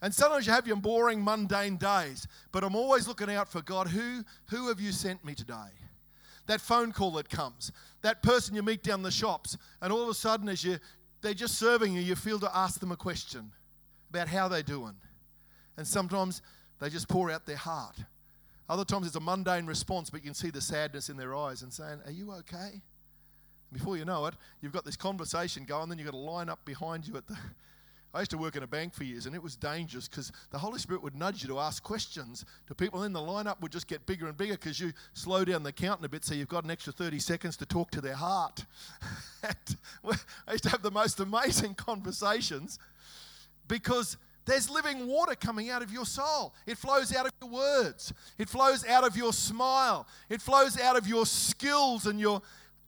And 0.03 0.15
sometimes 0.15 0.47
you 0.47 0.53
have 0.53 0.67
your 0.67 0.77
boring, 0.77 1.25
mundane 1.25 1.79
days, 1.79 2.29
but 2.53 2.63
I'm 2.63 2.77
always 2.77 3.09
looking 3.09 3.31
out 3.31 3.49
for 3.49 3.63
God. 3.63 3.89
Who, 3.89 4.23
who 4.51 4.69
have 4.69 4.79
you 4.79 4.93
sent 4.93 5.25
me 5.25 5.35
today? 5.35 5.73
That 6.47 6.61
phone 6.61 6.93
call 6.93 7.13
that 7.13 7.29
comes, 7.29 7.73
that 8.03 8.23
person 8.23 8.55
you 8.55 8.63
meet 8.63 8.83
down 8.83 9.03
the 9.03 9.11
shops, 9.11 9.57
and 9.81 9.93
all 9.93 10.03
of 10.03 10.09
a 10.09 10.15
sudden, 10.15 10.49
as 10.49 10.63
you 10.63 10.79
they're 11.23 11.33
just 11.33 11.59
serving 11.59 11.95
you, 11.95 12.03
you 12.03 12.15
feel 12.15 12.39
to 12.39 12.55
ask 12.55 12.79
them 12.81 12.93
a 12.93 12.97
question 12.97 13.51
about 14.11 14.29
how 14.29 14.47
they're 14.47 14.63
doing. 14.63 14.95
And 15.79 15.87
sometimes 15.87 16.43
they 16.81 16.91
just 16.91 17.09
pour 17.09 17.31
out 17.31 17.47
their 17.47 17.57
heart. 17.57 17.97
Other 18.69 18.85
times 18.85 19.07
it's 19.07 19.17
a 19.17 19.21
mundane 19.21 19.67
response, 19.67 20.11
but 20.11 20.21
you 20.21 20.25
can 20.25 20.35
see 20.35 20.51
the 20.51 20.61
sadness 20.61 21.09
in 21.09 21.17
their 21.17 21.35
eyes 21.35 21.63
and 21.63 21.73
saying, 21.73 22.01
Are 22.05 22.13
you 22.13 22.31
okay? 22.33 22.83
Before 23.73 23.97
you 23.97 24.05
know 24.05 24.27
it, 24.27 24.35
you've 24.61 24.73
got 24.73 24.85
this 24.85 24.97
conversation 24.97 25.65
going, 25.65 25.89
then 25.89 25.99
you've 25.99 26.07
got 26.07 26.13
to 26.13 26.19
line 26.19 26.49
up 26.49 26.65
behind 26.65 27.09
you 27.09 27.17
at 27.17 27.27
the. 27.27 27.37
I 28.14 28.21
used 28.21 28.30
to 28.30 28.38
work 28.38 28.54
in 28.54 28.62
a 28.62 28.66
bank 28.66 28.94
for 28.94 29.02
years, 29.02 29.26
and 29.26 29.35
it 29.35 29.42
was 29.42 29.56
dangerous 29.56 30.06
because 30.06 30.30
the 30.50 30.59
Holy 30.59 30.78
Spirit 30.78 31.02
would 31.02 31.16
nudge 31.16 31.42
you 31.42 31.49
to 31.49 31.59
ask 31.59 31.83
questions 31.83 32.44
to 32.68 32.75
people, 32.75 33.02
and 33.02 33.14
then 33.14 33.25
the 33.25 33.28
lineup 33.28 33.61
would 33.61 33.73
just 33.73 33.88
get 33.88 34.06
bigger 34.06 34.28
and 34.28 34.37
bigger 34.37 34.54
because 34.54 34.78
you 34.78 34.92
slow 35.14 35.44
down 35.44 35.64
the 35.64 35.73
counting 35.73 36.04
a 36.04 36.09
bit 36.09 36.25
so 36.25 36.33
you've 36.33 36.49
got 36.49 36.62
an 36.62 36.71
extra 36.71 36.92
30 36.92 37.18
seconds 37.18 37.56
to 37.56 37.66
talk 37.66 37.90
to 37.90 38.00
their 38.00 38.14
heart. 38.14 38.64
I 39.42 40.52
used 40.52 40.62
to 40.62 40.71
have 40.71 40.83
the 40.83 40.92
most 40.92 41.18
amazing 41.18 41.75
conversations 41.75 42.78
because 43.66 44.16
there's 44.44 44.71
living 44.71 45.09
water 45.09 45.35
coming 45.35 45.71
out 45.71 45.83
of 45.83 45.90
your 45.90 46.04
soul. 46.04 46.54
It 46.66 46.78
flows 46.78 47.14
out 47.14 47.26
of 47.26 47.33
your 47.42 47.50
words, 47.50 48.12
it 48.38 48.49
flows 48.49 48.87
out 48.87 49.04
of 49.04 49.16
your 49.16 49.33
smile, 49.33 50.06
it 50.28 50.40
flows 50.40 50.78
out 50.78 50.97
of 50.97 51.09
your 51.09 51.26
skills 51.26 52.06
and 52.06 52.21
your 52.21 52.42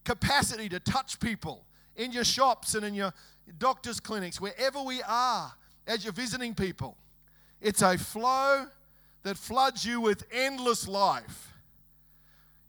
capacity 0.04 0.68
to 0.68 0.78
touch 0.78 1.18
people 1.18 1.64
in 1.96 2.12
your 2.12 2.24
shops 2.24 2.74
and 2.74 2.84
in 2.84 2.94
your 2.94 3.12
doctor's 3.52 4.00
clinics, 4.00 4.40
wherever 4.40 4.82
we 4.82 5.02
are 5.02 5.52
as 5.86 6.04
you're 6.04 6.12
visiting 6.12 6.54
people. 6.54 6.96
It's 7.60 7.82
a 7.82 7.96
flow 7.96 8.66
that 9.22 9.36
floods 9.36 9.84
you 9.84 10.00
with 10.00 10.24
endless 10.30 10.86
life. 10.86 11.52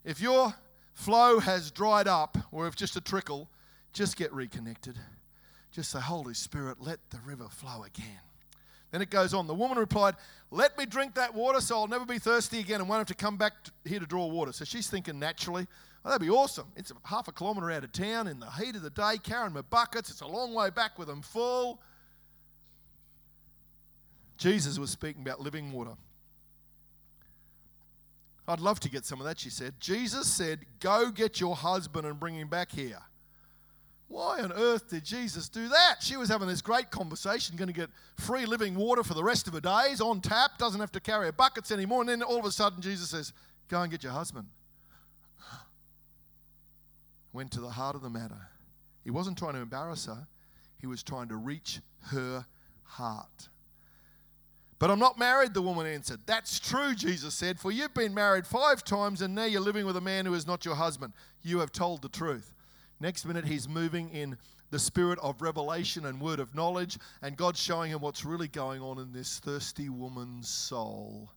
If 0.04 0.20
your 0.20 0.54
flow 0.94 1.38
has 1.40 1.70
dried 1.70 2.08
up, 2.08 2.38
or 2.50 2.66
if 2.66 2.74
just 2.74 2.96
a 2.96 3.00
trickle, 3.00 3.48
just 3.92 4.16
get 4.16 4.32
reconnected. 4.32 4.98
Just 5.70 5.90
say, 5.90 6.00
Holy 6.00 6.34
Spirit, 6.34 6.78
let 6.80 6.98
the 7.10 7.18
river 7.24 7.48
flow 7.48 7.84
again. 7.84 8.20
Then 8.90 9.02
it 9.02 9.10
goes 9.10 9.34
on. 9.34 9.46
The 9.46 9.54
woman 9.54 9.78
replied, 9.78 10.14
Let 10.50 10.78
me 10.78 10.86
drink 10.86 11.14
that 11.14 11.34
water 11.34 11.60
so 11.60 11.76
I'll 11.78 11.88
never 11.88 12.06
be 12.06 12.18
thirsty 12.18 12.60
again 12.60 12.80
and 12.80 12.88
won't 12.88 13.00
have 13.00 13.16
to 13.16 13.22
come 13.22 13.36
back 13.36 13.64
to 13.64 13.70
here 13.84 14.00
to 14.00 14.06
draw 14.06 14.26
water. 14.26 14.52
So 14.52 14.64
she's 14.64 14.88
thinking 14.88 15.18
naturally, 15.18 15.66
Oh, 16.04 16.10
that'd 16.10 16.26
be 16.26 16.30
awesome. 16.32 16.66
It's 16.76 16.92
half 17.04 17.28
a 17.28 17.32
kilometre 17.32 17.70
out 17.70 17.84
of 17.84 17.92
town 17.92 18.28
in 18.28 18.38
the 18.40 18.50
heat 18.50 18.76
of 18.76 18.82
the 18.82 18.90
day, 18.90 19.16
carrying 19.22 19.52
my 19.52 19.62
buckets. 19.62 20.10
It's 20.10 20.20
a 20.20 20.26
long 20.26 20.54
way 20.54 20.70
back 20.70 20.98
with 20.98 21.08
them 21.08 21.22
full. 21.22 21.82
Jesus 24.36 24.78
was 24.78 24.90
speaking 24.90 25.22
about 25.22 25.40
living 25.40 25.72
water. 25.72 25.94
I'd 28.46 28.60
love 28.60 28.80
to 28.80 28.88
get 28.88 29.04
some 29.04 29.20
of 29.20 29.26
that, 29.26 29.38
she 29.38 29.50
said. 29.50 29.74
Jesus 29.80 30.26
said, 30.26 30.60
Go 30.80 31.10
get 31.10 31.40
your 31.40 31.56
husband 31.56 32.06
and 32.06 32.18
bring 32.18 32.36
him 32.36 32.48
back 32.48 32.70
here. 32.70 33.00
Why 34.08 34.40
on 34.40 34.52
earth 34.52 34.88
did 34.88 35.04
Jesus 35.04 35.50
do 35.50 35.68
that? 35.68 35.96
She 36.00 36.16
was 36.16 36.30
having 36.30 36.48
this 36.48 36.62
great 36.62 36.90
conversation, 36.90 37.56
going 37.56 37.68
to 37.68 37.74
get 37.74 37.90
free 38.16 38.46
living 38.46 38.74
water 38.74 39.04
for 39.04 39.12
the 39.12 39.22
rest 39.22 39.46
of 39.46 39.52
her 39.52 39.60
days 39.60 40.00
on 40.00 40.22
tap, 40.22 40.56
doesn't 40.58 40.80
have 40.80 40.92
to 40.92 41.00
carry 41.00 41.26
her 41.26 41.32
buckets 41.32 41.70
anymore. 41.70 42.00
And 42.00 42.08
then 42.08 42.22
all 42.22 42.38
of 42.38 42.46
a 42.46 42.50
sudden, 42.50 42.80
Jesus 42.80 43.10
says, 43.10 43.34
Go 43.68 43.82
and 43.82 43.90
get 43.90 44.02
your 44.02 44.12
husband 44.12 44.48
went 47.34 47.50
to 47.52 47.60
the 47.60 47.68
heart 47.68 47.94
of 47.94 48.02
the 48.02 48.08
matter. 48.08 48.48
He 49.04 49.10
wasn't 49.10 49.36
trying 49.36 49.54
to 49.54 49.60
embarrass 49.60 50.06
her, 50.06 50.26
he 50.80 50.86
was 50.86 51.02
trying 51.02 51.28
to 51.28 51.36
reach 51.36 51.80
her 52.06 52.46
heart. 52.84 53.48
But 54.78 54.90
I'm 54.90 55.00
not 55.00 55.18
married, 55.18 55.54
the 55.54 55.62
woman 55.62 55.86
answered. 55.86 56.20
That's 56.24 56.60
true, 56.60 56.94
Jesus 56.94 57.34
said, 57.34 57.58
for 57.58 57.72
you've 57.72 57.94
been 57.94 58.14
married 58.14 58.46
five 58.46 58.84
times 58.84 59.22
and 59.22 59.34
now 59.34 59.44
you're 59.44 59.60
living 59.60 59.84
with 59.84 59.96
a 59.96 60.00
man 60.00 60.24
who 60.24 60.34
is 60.34 60.46
not 60.46 60.64
your 60.64 60.76
husband. 60.76 61.12
You 61.42 61.58
have 61.58 61.72
told 61.72 62.00
the 62.00 62.08
truth. 62.08 62.54
Next 63.00 63.24
minute, 63.24 63.44
he's 63.44 63.68
moving 63.68 64.10
in 64.10 64.36
the 64.70 64.78
spirit 64.78 65.18
of 65.22 65.40
revelation 65.40 66.06
and 66.06 66.20
word 66.20 66.40
of 66.40 66.54
knowledge, 66.54 66.98
and 67.22 67.36
God's 67.36 67.60
showing 67.60 67.92
him 67.92 68.00
what's 68.00 68.24
really 68.24 68.48
going 68.48 68.82
on 68.82 68.98
in 68.98 69.12
this 69.12 69.38
thirsty 69.38 69.88
woman's 69.88 70.48
soul, 70.48 71.30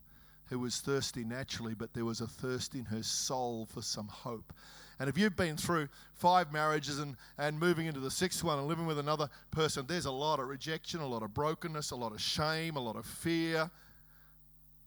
who 0.47 0.59
was 0.59 0.79
thirsty 0.79 1.23
naturally, 1.23 1.73
but 1.73 1.93
there 1.93 2.03
was 2.05 2.19
a 2.19 2.27
thirst 2.27 2.73
in 2.73 2.85
her 2.85 3.03
soul 3.03 3.67
for 3.71 3.81
some 3.81 4.07
hope. 4.07 4.53
And 4.99 5.09
if 5.09 5.17
you've 5.17 5.35
been 5.35 5.57
through 5.57 5.87
five 6.13 6.51
marriages 6.51 6.99
and, 6.99 7.15
and 7.37 7.59
moving 7.59 7.87
into 7.87 7.99
the 7.99 8.11
sixth 8.11 8.43
one 8.43 8.59
and 8.59 8.67
living 8.67 8.85
with 8.85 8.99
another 8.99 9.29
person, 9.49 9.85
there's 9.87 10.05
a 10.05 10.11
lot 10.11 10.39
of 10.39 10.47
rejection, 10.47 10.99
a 10.99 11.07
lot 11.07 11.23
of 11.23 11.33
brokenness, 11.33 11.91
a 11.91 11.95
lot 11.95 12.11
of 12.11 12.21
shame, 12.21 12.75
a 12.75 12.79
lot 12.79 12.95
of 12.95 13.05
fear. 13.05 13.71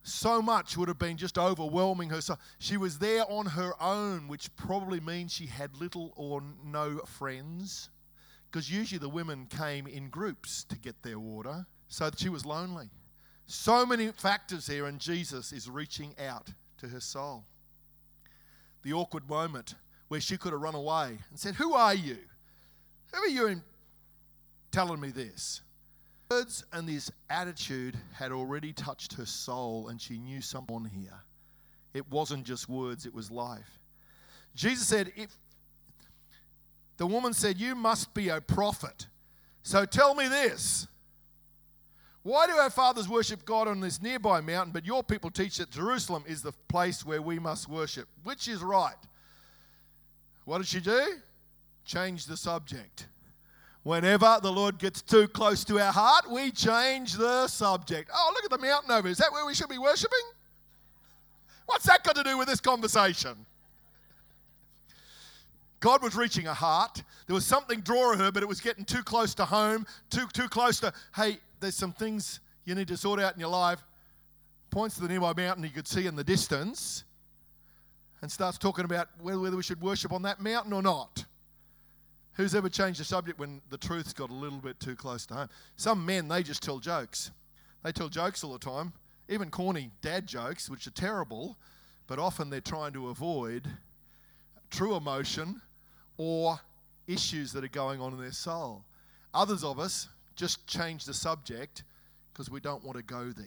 So 0.07 0.39
much 0.39 0.77
would 0.77 0.87
have 0.87 0.99
been 0.99 1.17
just 1.17 1.35
overwhelming 1.35 2.11
her. 2.11 2.21
So 2.21 2.37
she 2.59 2.77
was 2.77 2.99
there 2.99 3.23
on 3.27 3.47
her 3.47 3.73
own, 3.81 4.27
which 4.27 4.55
probably 4.55 4.99
means 4.99 5.33
she 5.33 5.47
had 5.47 5.75
little 5.77 6.13
or 6.15 6.43
no 6.63 6.99
friends. 6.99 7.89
Because 8.45 8.71
usually 8.71 8.99
the 8.99 9.09
women 9.09 9.47
came 9.47 9.87
in 9.87 10.09
groups 10.09 10.63
to 10.65 10.77
get 10.77 11.01
their 11.01 11.17
water. 11.17 11.65
So 11.87 12.11
she 12.15 12.29
was 12.29 12.45
lonely. 12.45 12.91
So 13.47 13.83
many 13.83 14.11
factors 14.11 14.67
here, 14.67 14.85
and 14.85 14.99
Jesus 14.99 15.51
is 15.51 15.67
reaching 15.67 16.13
out 16.23 16.51
to 16.77 16.87
her 16.89 16.99
soul. 16.99 17.43
The 18.83 18.93
awkward 18.93 19.27
moment 19.27 19.73
where 20.07 20.21
she 20.21 20.37
could 20.37 20.51
have 20.51 20.61
run 20.61 20.75
away 20.75 21.17
and 21.31 21.39
said, 21.39 21.55
Who 21.55 21.73
are 21.73 21.95
you? 21.95 22.19
Who 23.11 23.21
are 23.21 23.27
you 23.27 23.47
in 23.47 23.63
telling 24.71 24.99
me 24.99 25.09
this? 25.09 25.61
Words 26.29 26.65
and 26.73 26.87
this 26.87 27.11
attitude 27.29 27.97
had 28.13 28.31
already 28.31 28.73
touched 28.73 29.13
her 29.13 29.25
soul, 29.25 29.89
and 29.89 30.01
she 30.01 30.17
knew 30.17 30.41
someone 30.41 30.85
here. 30.85 31.21
It 31.93 32.09
wasn't 32.11 32.45
just 32.45 32.67
words, 32.67 33.05
it 33.05 33.13
was 33.13 33.29
life. 33.29 33.79
Jesus 34.55 34.87
said, 34.87 35.11
If 35.15 35.29
the 36.97 37.05
woman 37.05 37.33
said, 37.33 37.57
You 37.57 37.75
must 37.75 38.13
be 38.13 38.29
a 38.29 38.41
prophet. 38.41 39.07
So 39.63 39.85
tell 39.85 40.15
me 40.15 40.27
this. 40.27 40.87
Why 42.23 42.47
do 42.47 42.53
our 42.53 42.71
fathers 42.71 43.07
worship 43.07 43.45
God 43.45 43.67
on 43.67 43.81
this 43.81 44.01
nearby 44.01 44.41
mountain, 44.41 44.73
but 44.73 44.83
your 44.83 45.03
people 45.03 45.29
teach 45.29 45.57
that 45.57 45.69
Jerusalem 45.69 46.23
is 46.27 46.41
the 46.41 46.53
place 46.67 47.05
where 47.05 47.21
we 47.21 47.37
must 47.37 47.69
worship? 47.69 48.07
Which 48.23 48.47
is 48.47 48.63
right? 48.63 48.95
What 50.45 50.57
did 50.57 50.67
she 50.67 50.79
do? 50.79 51.17
Change 51.83 52.25
the 52.25 52.35
subject. 52.35 53.07
Whenever 53.85 54.39
the 54.41 54.51
Lord 54.51 54.79
gets 54.79 55.03
too 55.03 55.27
close 55.27 55.63
to 55.63 55.79
our 55.79 55.91
heart, 55.91 56.27
we 56.31 56.49
change 56.49 57.13
the 57.13 57.47
subject. 57.47 58.09
Oh, 58.11 58.31
look 58.33 58.43
at 58.43 58.49
the 58.49 58.57
mountain 58.57 58.89
over. 58.89 59.07
Is 59.07 59.19
that 59.19 59.31
where 59.31 59.45
we 59.45 59.53
should 59.53 59.69
be 59.69 59.77
worshiping? 59.77 60.25
What's 61.67 61.85
that 61.85 62.03
got 62.03 62.15
to 62.15 62.23
do 62.23 62.35
with 62.35 62.47
this 62.47 62.59
conversation? 62.59 63.45
God 65.81 66.01
was 66.01 66.15
reaching 66.15 66.47
a 66.47 66.53
heart. 66.55 67.03
There 67.27 67.35
was 67.35 67.45
something 67.45 67.81
drawing 67.81 68.17
her, 68.17 68.31
but 68.31 68.41
it 68.41 68.49
was 68.49 68.59
getting 68.59 68.85
too 68.85 69.03
close 69.03 69.35
to 69.35 69.45
home, 69.45 69.85
too, 70.09 70.25
too 70.33 70.47
close 70.47 70.79
to, 70.79 70.91
hey, 71.15 71.37
there's 71.59 71.75
some 71.75 71.93
things 71.93 72.39
you 72.65 72.73
need 72.73 72.87
to 72.87 72.97
sort 72.97 73.19
out 73.19 73.35
in 73.35 73.39
your 73.39 73.49
life. 73.49 73.83
Points 74.71 74.95
to 74.95 75.01
the 75.01 75.09
nearby 75.09 75.33
mountain 75.37 75.63
you 75.63 75.69
could 75.69 75.87
see 75.87 76.07
in 76.07 76.15
the 76.15 76.23
distance 76.23 77.03
and 78.23 78.31
starts 78.31 78.57
talking 78.57 78.83
about 78.83 79.09
whether 79.21 79.55
we 79.55 79.61
should 79.61 79.79
worship 79.79 80.11
on 80.11 80.23
that 80.23 80.41
mountain 80.41 80.73
or 80.73 80.81
not. 80.81 81.25
Who's 82.35 82.53
ever 82.53 82.69
changed 82.69 82.99
the 82.99 83.05
subject 83.05 83.39
when 83.39 83.61
the 83.69 83.77
truth's 83.77 84.13
got 84.13 84.29
a 84.29 84.33
little 84.33 84.59
bit 84.59 84.79
too 84.79 84.95
close 84.95 85.25
to 85.27 85.33
home? 85.33 85.49
Some 85.77 86.05
men, 86.05 86.27
they 86.27 86.43
just 86.43 86.61
tell 86.61 86.79
jokes. 86.79 87.31
They 87.83 87.91
tell 87.91 88.09
jokes 88.09 88.43
all 88.43 88.53
the 88.53 88.59
time, 88.59 88.93
even 89.29 89.49
corny 89.49 89.91
dad 90.01 90.27
jokes, 90.27 90.69
which 90.69 90.87
are 90.87 90.91
terrible, 90.91 91.55
but 92.07 92.19
often 92.19 92.49
they're 92.49 92.61
trying 92.61 92.93
to 92.93 93.09
avoid 93.09 93.67
true 94.69 94.95
emotion 94.95 95.61
or 96.17 96.59
issues 97.07 97.53
that 97.53 97.63
are 97.63 97.69
going 97.69 98.01
on 98.01 98.11
in 98.13 98.19
their 98.19 98.31
soul. 98.31 98.83
Others 99.33 99.63
of 99.63 99.79
us 99.79 100.09
just 100.35 100.65
change 100.67 101.05
the 101.05 101.13
subject 101.13 101.83
because 102.33 102.49
we 102.49 102.59
don't 102.59 102.83
want 102.83 102.97
to 102.97 103.03
go 103.03 103.31
there. 103.31 103.45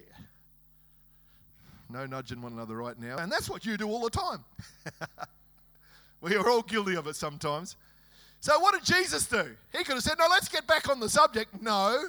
No 1.91 2.07
nudging 2.07 2.41
one 2.41 2.53
another 2.53 2.77
right 2.77 2.99
now. 2.99 3.19
And 3.19 3.31
that's 3.31 3.51
what 3.51 3.67
you 3.67 3.77
do 3.77 3.89
all 3.89 4.03
the 4.03 4.11
time. 4.11 4.45
we 6.21 6.37
are 6.37 6.49
all 6.49 6.63
guilty 6.63 6.97
of 6.97 7.07
it 7.07 7.17
sometimes. 7.17 7.77
So, 8.41 8.59
what 8.61 8.75
did 8.75 8.85
Jesus 8.85 9.27
do? 9.27 9.57
He 9.73 9.85
could 9.85 9.95
have 9.95 10.03
said, 10.03 10.19
No, 10.19 10.27
let's 10.31 10.49
get 10.49 10.67
back 10.67 10.89
on 10.89 11.01
the 11.01 11.09
subject. 11.09 11.61
No, 11.61 12.05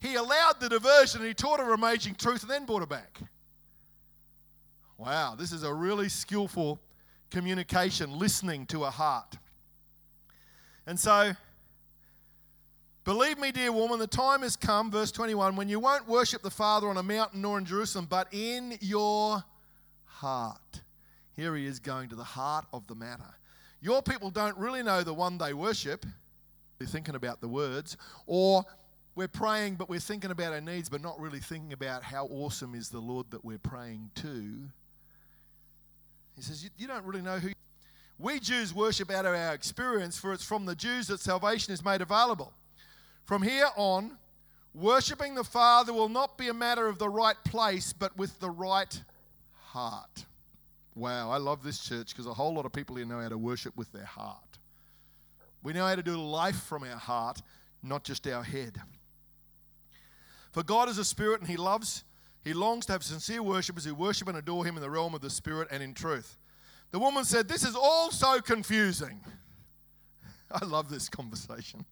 he 0.00 0.14
allowed 0.14 0.60
the 0.60 0.68
diversion 0.68 1.20
and 1.20 1.28
he 1.28 1.34
taught 1.34 1.60
her 1.60 1.72
amazing 1.72 2.14
truth 2.14 2.42
and 2.42 2.50
then 2.50 2.64
brought 2.64 2.80
her 2.80 2.86
back. 2.86 3.20
Wow, 4.96 5.34
this 5.34 5.52
is 5.52 5.62
a 5.62 5.72
really 5.72 6.08
skillful 6.08 6.80
communication, 7.30 8.18
listening 8.18 8.66
to 8.66 8.84
a 8.84 8.90
heart. 8.90 9.36
And 10.86 10.98
so, 10.98 11.32
believe 13.04 13.38
me, 13.38 13.50
dear 13.50 13.72
woman, 13.72 13.98
the 13.98 14.06
time 14.06 14.42
has 14.42 14.56
come, 14.56 14.90
verse 14.90 15.10
21, 15.10 15.56
when 15.56 15.68
you 15.68 15.80
won't 15.80 16.06
worship 16.06 16.42
the 16.42 16.50
Father 16.50 16.88
on 16.88 16.96
a 16.96 17.02
mountain 17.02 17.40
nor 17.40 17.58
in 17.58 17.64
Jerusalem, 17.64 18.06
but 18.08 18.28
in 18.32 18.78
your 18.80 19.42
heart. 20.04 20.82
Here 21.34 21.56
he 21.56 21.66
is 21.66 21.80
going 21.80 22.08
to 22.10 22.14
the 22.14 22.22
heart 22.22 22.66
of 22.72 22.86
the 22.86 22.94
matter. 22.94 23.34
Your 23.84 24.00
people 24.00 24.30
don't 24.30 24.56
really 24.56 24.82
know 24.82 25.02
the 25.02 25.12
one 25.12 25.36
they 25.36 25.52
worship. 25.52 26.06
They're 26.78 26.88
thinking 26.88 27.16
about 27.16 27.42
the 27.42 27.48
words. 27.48 27.98
Or 28.26 28.64
we're 29.14 29.28
praying, 29.28 29.74
but 29.74 29.90
we're 29.90 30.00
thinking 30.00 30.30
about 30.30 30.54
our 30.54 30.60
needs, 30.62 30.88
but 30.88 31.02
not 31.02 31.20
really 31.20 31.38
thinking 31.38 31.74
about 31.74 32.02
how 32.02 32.24
awesome 32.28 32.74
is 32.74 32.88
the 32.88 32.98
Lord 32.98 33.26
that 33.32 33.44
we're 33.44 33.58
praying 33.58 34.10
to. 34.14 34.70
He 36.34 36.40
says, 36.40 36.64
You, 36.64 36.70
you 36.78 36.86
don't 36.86 37.04
really 37.04 37.20
know 37.20 37.38
who. 37.38 37.50
We 38.18 38.40
Jews 38.40 38.72
worship 38.72 39.10
out 39.10 39.26
of 39.26 39.34
our 39.34 39.52
experience, 39.52 40.18
for 40.18 40.32
it's 40.32 40.42
from 40.42 40.64
the 40.64 40.74
Jews 40.74 41.08
that 41.08 41.20
salvation 41.20 41.74
is 41.74 41.84
made 41.84 42.00
available. 42.00 42.54
From 43.26 43.42
here 43.42 43.68
on, 43.76 44.16
worshipping 44.72 45.34
the 45.34 45.44
Father 45.44 45.92
will 45.92 46.08
not 46.08 46.38
be 46.38 46.48
a 46.48 46.54
matter 46.54 46.86
of 46.86 46.98
the 46.98 47.10
right 47.10 47.36
place, 47.44 47.92
but 47.92 48.16
with 48.16 48.40
the 48.40 48.50
right 48.50 49.02
heart. 49.52 50.24
Wow, 50.94 51.30
I 51.30 51.38
love 51.38 51.62
this 51.62 51.80
church 51.80 52.10
because 52.10 52.26
a 52.26 52.34
whole 52.34 52.54
lot 52.54 52.66
of 52.66 52.72
people 52.72 52.96
here 52.96 53.04
know 53.04 53.20
how 53.20 53.28
to 53.28 53.38
worship 53.38 53.76
with 53.76 53.90
their 53.92 54.04
heart. 54.04 54.58
We 55.62 55.72
know 55.72 55.86
how 55.86 55.96
to 55.96 56.02
do 56.02 56.16
life 56.16 56.62
from 56.62 56.84
our 56.84 56.98
heart, 56.98 57.40
not 57.82 58.04
just 58.04 58.26
our 58.28 58.44
head. 58.44 58.80
For 60.52 60.62
God 60.62 60.88
is 60.88 60.98
a 60.98 61.04
spirit 61.04 61.40
and 61.40 61.50
he 61.50 61.56
loves, 61.56 62.04
he 62.44 62.52
longs 62.52 62.86
to 62.86 62.92
have 62.92 63.02
sincere 63.02 63.42
worshippers 63.42 63.84
who 63.84 63.94
worship 63.94 64.28
and 64.28 64.36
adore 64.36 64.64
him 64.64 64.76
in 64.76 64.82
the 64.82 64.90
realm 64.90 65.14
of 65.14 65.20
the 65.20 65.30
spirit 65.30 65.68
and 65.70 65.82
in 65.82 65.94
truth. 65.94 66.36
The 66.92 67.00
woman 67.00 67.24
said, 67.24 67.48
This 67.48 67.64
is 67.64 67.74
all 67.74 68.12
so 68.12 68.40
confusing. 68.40 69.20
I 70.52 70.64
love 70.64 70.88
this 70.90 71.08
conversation. 71.08 71.84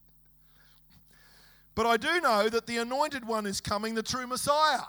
But 1.75 1.87
I 1.87 1.97
do 1.97 2.21
know 2.21 2.49
that 2.49 2.67
the 2.67 2.77
anointed 2.77 3.27
one 3.27 3.47
is 3.47 3.61
coming, 3.61 3.95
the 3.95 4.03
true 4.03 4.27
Messiah. 4.27 4.83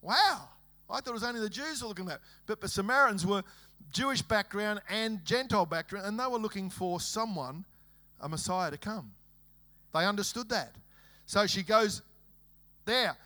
Wow. 0.00 0.48
I 0.92 0.96
thought 0.96 1.10
it 1.10 1.14
was 1.14 1.24
only 1.24 1.40
the 1.40 1.48
Jews 1.48 1.82
were 1.82 1.88
looking 1.88 2.04
at 2.04 2.10
that. 2.10 2.20
But 2.46 2.60
the 2.60 2.68
Samaritans 2.68 3.26
were 3.26 3.42
Jewish 3.90 4.20
background 4.20 4.82
and 4.90 5.24
Gentile 5.24 5.66
background, 5.66 6.06
and 6.06 6.20
they 6.20 6.26
were 6.26 6.38
looking 6.38 6.68
for 6.68 7.00
someone, 7.00 7.64
a 8.20 8.28
Messiah, 8.28 8.70
to 8.70 8.76
come. 8.76 9.12
They 9.94 10.04
understood 10.04 10.50
that. 10.50 10.74
So 11.26 11.46
she 11.46 11.62
goes 11.62 12.02
there. 12.84 13.16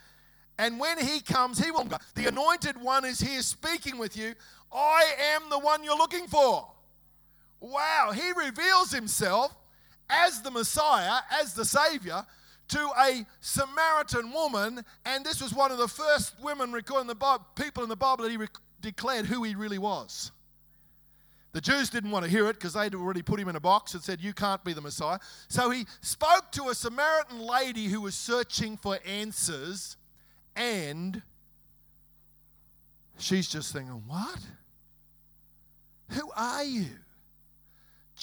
And 0.59 0.79
when 0.81 0.99
he 0.99 1.21
comes, 1.21 1.63
he 1.63 1.71
will 1.71 1.85
go. 1.85 1.97
The 2.15 2.29
anointed 2.29 2.81
one 2.81 3.05
is 3.05 3.21
here 3.21 3.43
speaking 3.43 3.99
with 3.99 4.17
you. 4.17 4.35
I 4.73 5.05
am 5.35 5.51
the 5.51 5.59
one 5.59 5.85
you're 5.85 5.97
looking 5.97 6.27
for. 6.29 6.67
Wow. 7.61 8.13
He 8.15 8.33
reveals 8.33 8.93
himself 8.93 9.55
as 10.09 10.41
the 10.43 10.51
Messiah, 10.51 11.21
as 11.41 11.53
the 11.55 11.65
Savior, 11.65 12.25
to 12.69 12.91
a 12.99 13.25
Samaritan 13.41 14.33
woman, 14.33 14.85
and 15.05 15.25
this 15.25 15.41
was 15.41 15.55
one 15.55 15.71
of 15.71 15.79
the 15.79 15.89
first 15.89 16.35
women 16.43 16.73
recorded 16.73 17.03
in 17.03 17.07
the 17.07 17.15
Bible, 17.15 17.47
people 17.55 17.83
in 17.83 17.89
the 17.89 17.97
Bible 17.97 18.25
that 18.25 18.31
he 18.31 18.37
rec- 18.37 18.59
declared 18.81 19.27
who 19.27 19.43
he 19.45 19.55
really 19.55 19.79
was. 19.79 20.33
The 21.53 21.61
Jews 21.63 21.89
didn't 21.89 22.11
want 22.11 22.25
to 22.25 22.31
hear 22.31 22.49
it 22.51 22.55
because 22.55 22.75
they'd 22.75 22.95
already 22.95 23.23
put 23.23 23.41
him 23.41 23.49
in 23.49 23.57
a 23.57 23.61
box 23.61 23.95
and 23.95 24.03
said, 24.03 24.21
You 24.21 24.35
can't 24.35 24.63
be 24.63 24.75
the 24.75 24.83
Messiah. 24.83 25.19
So 25.49 25.71
he 25.71 25.87
spoke 26.03 26.53
to 26.53 26.69
a 26.69 26.75
Samaritan 26.75 27.41
lady 27.41 27.87
who 27.87 28.03
was 28.03 28.15
searching 28.15 28.77
for 28.77 28.99
answers, 29.07 29.97
and 30.55 31.23
she's 33.17 33.49
just 33.49 33.73
thinking, 33.73 34.03
What? 34.07 34.39
Who 36.11 36.31
are 36.37 36.65
you? 36.65 36.87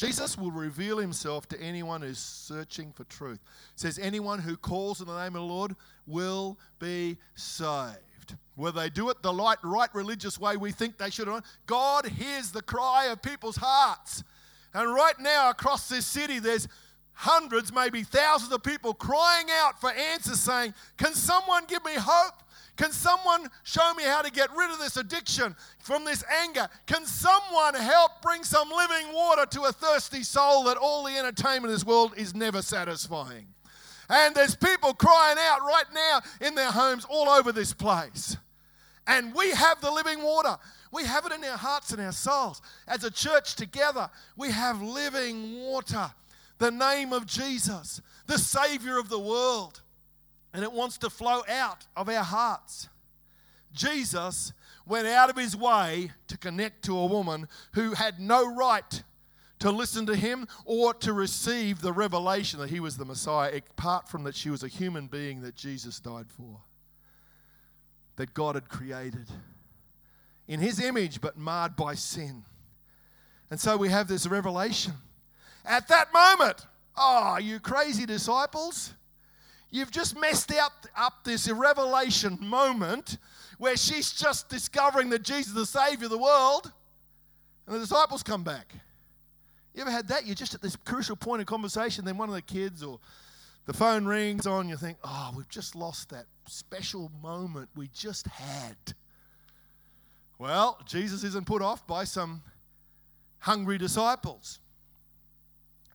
Jesus 0.03 0.37
will 0.37 0.51
reveal 0.51 0.97
himself 0.97 1.47
to 1.47 1.61
anyone 1.61 2.01
who's 2.01 2.19
searching 2.19 2.91
for 2.91 3.05
truth. 3.05 3.39
It 3.73 3.79
says, 3.79 3.97
Anyone 3.97 4.39
who 4.39 4.57
calls 4.57 4.99
in 4.99 5.07
the 5.07 5.17
name 5.17 5.35
of 5.35 5.41
the 5.41 5.47
Lord 5.47 5.77
will 6.05 6.57
be 6.77 7.17
saved. 7.35 8.35
Whether 8.55 8.81
they 8.81 8.89
do 8.89 9.09
it 9.09 9.21
the 9.23 9.33
right, 9.33 9.57
right 9.63 9.89
religious 9.93 10.37
way 10.37 10.57
we 10.57 10.73
think 10.73 10.97
they 10.97 11.09
should, 11.09 11.29
God 11.67 12.05
hears 12.05 12.51
the 12.51 12.61
cry 12.61 13.05
of 13.05 13.21
people's 13.21 13.55
hearts. 13.55 14.25
And 14.73 14.93
right 14.93 15.17
now, 15.21 15.49
across 15.49 15.87
this 15.87 16.05
city, 16.05 16.39
there's 16.39 16.67
hundreds, 17.13 17.71
maybe 17.71 18.03
thousands 18.03 18.51
of 18.51 18.61
people 18.61 18.93
crying 18.93 19.47
out 19.51 19.79
for 19.79 19.89
answers, 19.89 20.41
saying, 20.41 20.73
Can 20.97 21.13
someone 21.13 21.63
give 21.65 21.85
me 21.85 21.93
hope? 21.95 22.42
Can 22.75 22.91
someone 22.91 23.49
show 23.63 23.93
me 23.93 24.03
how 24.03 24.21
to 24.23 24.31
get 24.31 24.49
rid 24.55 24.71
of 24.71 24.79
this 24.79 24.97
addiction, 24.97 25.55
from 25.79 26.05
this 26.05 26.23
anger? 26.43 26.67
Can 26.87 27.05
someone 27.05 27.75
help 27.75 28.21
bring 28.21 28.43
some 28.43 28.69
living 28.69 29.13
water 29.13 29.45
to 29.45 29.61
a 29.63 29.71
thirsty 29.71 30.23
soul 30.23 30.63
that 30.63 30.77
all 30.77 31.03
the 31.03 31.15
entertainment 31.15 31.65
in 31.65 31.71
this 31.71 31.85
world 31.85 32.13
is 32.17 32.33
never 32.33 32.61
satisfying? 32.63 33.47
And 34.09 34.33
there's 34.33 34.55
people 34.55 34.93
crying 34.93 35.37
out 35.39 35.61
right 35.61 35.85
now 35.93 36.21
in 36.41 36.55
their 36.55 36.71
homes 36.71 37.05
all 37.07 37.29
over 37.29 37.51
this 37.51 37.73
place. 37.73 38.37
And 39.05 39.35
we 39.35 39.51
have 39.51 39.79
the 39.81 39.91
living 39.91 40.23
water. 40.23 40.57
We 40.91 41.05
have 41.05 41.25
it 41.25 41.31
in 41.31 41.43
our 41.43 41.57
hearts 41.57 41.91
and 41.91 42.01
our 42.01 42.11
souls. 42.11 42.61
As 42.87 43.03
a 43.03 43.11
church 43.11 43.55
together, 43.55 44.09
we 44.35 44.51
have 44.51 44.81
living 44.81 45.59
water. 45.59 46.11
The 46.57 46.71
name 46.71 47.13
of 47.13 47.25
Jesus, 47.25 48.01
the 48.25 48.37
Savior 48.37 48.97
of 48.97 49.09
the 49.09 49.19
world 49.19 49.81
and 50.53 50.63
it 50.63 50.71
wants 50.71 50.97
to 50.99 51.09
flow 51.09 51.41
out 51.49 51.87
of 51.95 52.07
our 52.09 52.23
hearts. 52.23 52.89
Jesus 53.73 54.53
went 54.85 55.07
out 55.07 55.29
of 55.29 55.35
his 55.35 55.55
way 55.55 56.11
to 56.27 56.37
connect 56.37 56.85
to 56.85 56.97
a 56.97 57.05
woman 57.05 57.47
who 57.73 57.93
had 57.93 58.19
no 58.19 58.53
right 58.53 59.03
to 59.59 59.71
listen 59.71 60.05
to 60.05 60.15
him 60.15 60.45
or 60.65 60.93
to 60.93 61.13
receive 61.13 61.81
the 61.81 61.93
revelation 61.93 62.59
that 62.59 62.69
he 62.69 62.81
was 62.81 62.97
the 62.97 63.05
Messiah, 63.05 63.61
apart 63.69 64.09
from 64.09 64.23
that 64.25 64.35
she 64.35 64.49
was 64.49 64.61
a 64.61 64.67
human 64.67 65.07
being 65.07 65.41
that 65.41 65.55
Jesus 65.55 65.99
died 65.99 66.29
for, 66.29 66.59
that 68.17 68.33
God 68.33 68.55
had 68.55 68.67
created 68.67 69.29
in 70.49 70.59
his 70.59 70.83
image 70.83 71.21
but 71.21 71.37
marred 71.37 71.75
by 71.75 71.95
sin. 71.95 72.43
And 73.49 73.59
so 73.59 73.77
we 73.77 73.89
have 73.89 74.07
this 74.07 74.27
revelation. 74.27 74.93
At 75.63 75.87
that 75.87 76.11
moment, 76.13 76.65
oh, 76.97 77.37
you 77.37 77.61
crazy 77.61 78.05
disciples, 78.05 78.93
You've 79.73 79.89
just 79.89 80.15
messed 80.15 80.53
up 80.95 81.23
this 81.23 81.49
revelation 81.49 82.37
moment 82.39 83.17
where 83.57 83.75
she's 83.75 84.11
just 84.11 84.47
discovering 84.47 85.09
that 85.09 85.23
Jesus 85.23 85.47
is 85.47 85.55
the 85.55 85.65
Savior 85.65 86.05
of 86.05 86.11
the 86.11 86.17
world, 86.19 86.71
and 87.65 87.75
the 87.75 87.79
disciples 87.79 88.21
come 88.21 88.43
back. 88.43 88.71
You 89.73 89.81
ever 89.81 89.89
had 89.89 90.07
that? 90.09 90.27
You're 90.27 90.35
just 90.35 90.53
at 90.53 90.61
this 90.61 90.75
crucial 90.75 91.15
point 91.15 91.41
of 91.41 91.47
conversation, 91.47 92.05
then 92.05 92.19
one 92.19 92.29
of 92.29 92.35
the 92.35 92.43
kids 92.43 92.83
or 92.83 92.99
the 93.65 93.73
phone 93.73 94.05
rings 94.05 94.45
on, 94.45 94.69
you 94.69 94.77
think, 94.77 94.99
oh, 95.03 95.33
we've 95.35 95.49
just 95.49 95.75
lost 95.75 96.11
that 96.11 96.25
special 96.47 97.11
moment 97.23 97.67
we 97.75 97.89
just 97.95 98.27
had. 98.27 98.75
Well, 100.37 100.77
Jesus 100.85 101.23
isn't 101.23 101.47
put 101.47 101.63
off 101.63 101.87
by 101.87 102.03
some 102.03 102.43
hungry 103.39 103.79
disciples. 103.79 104.59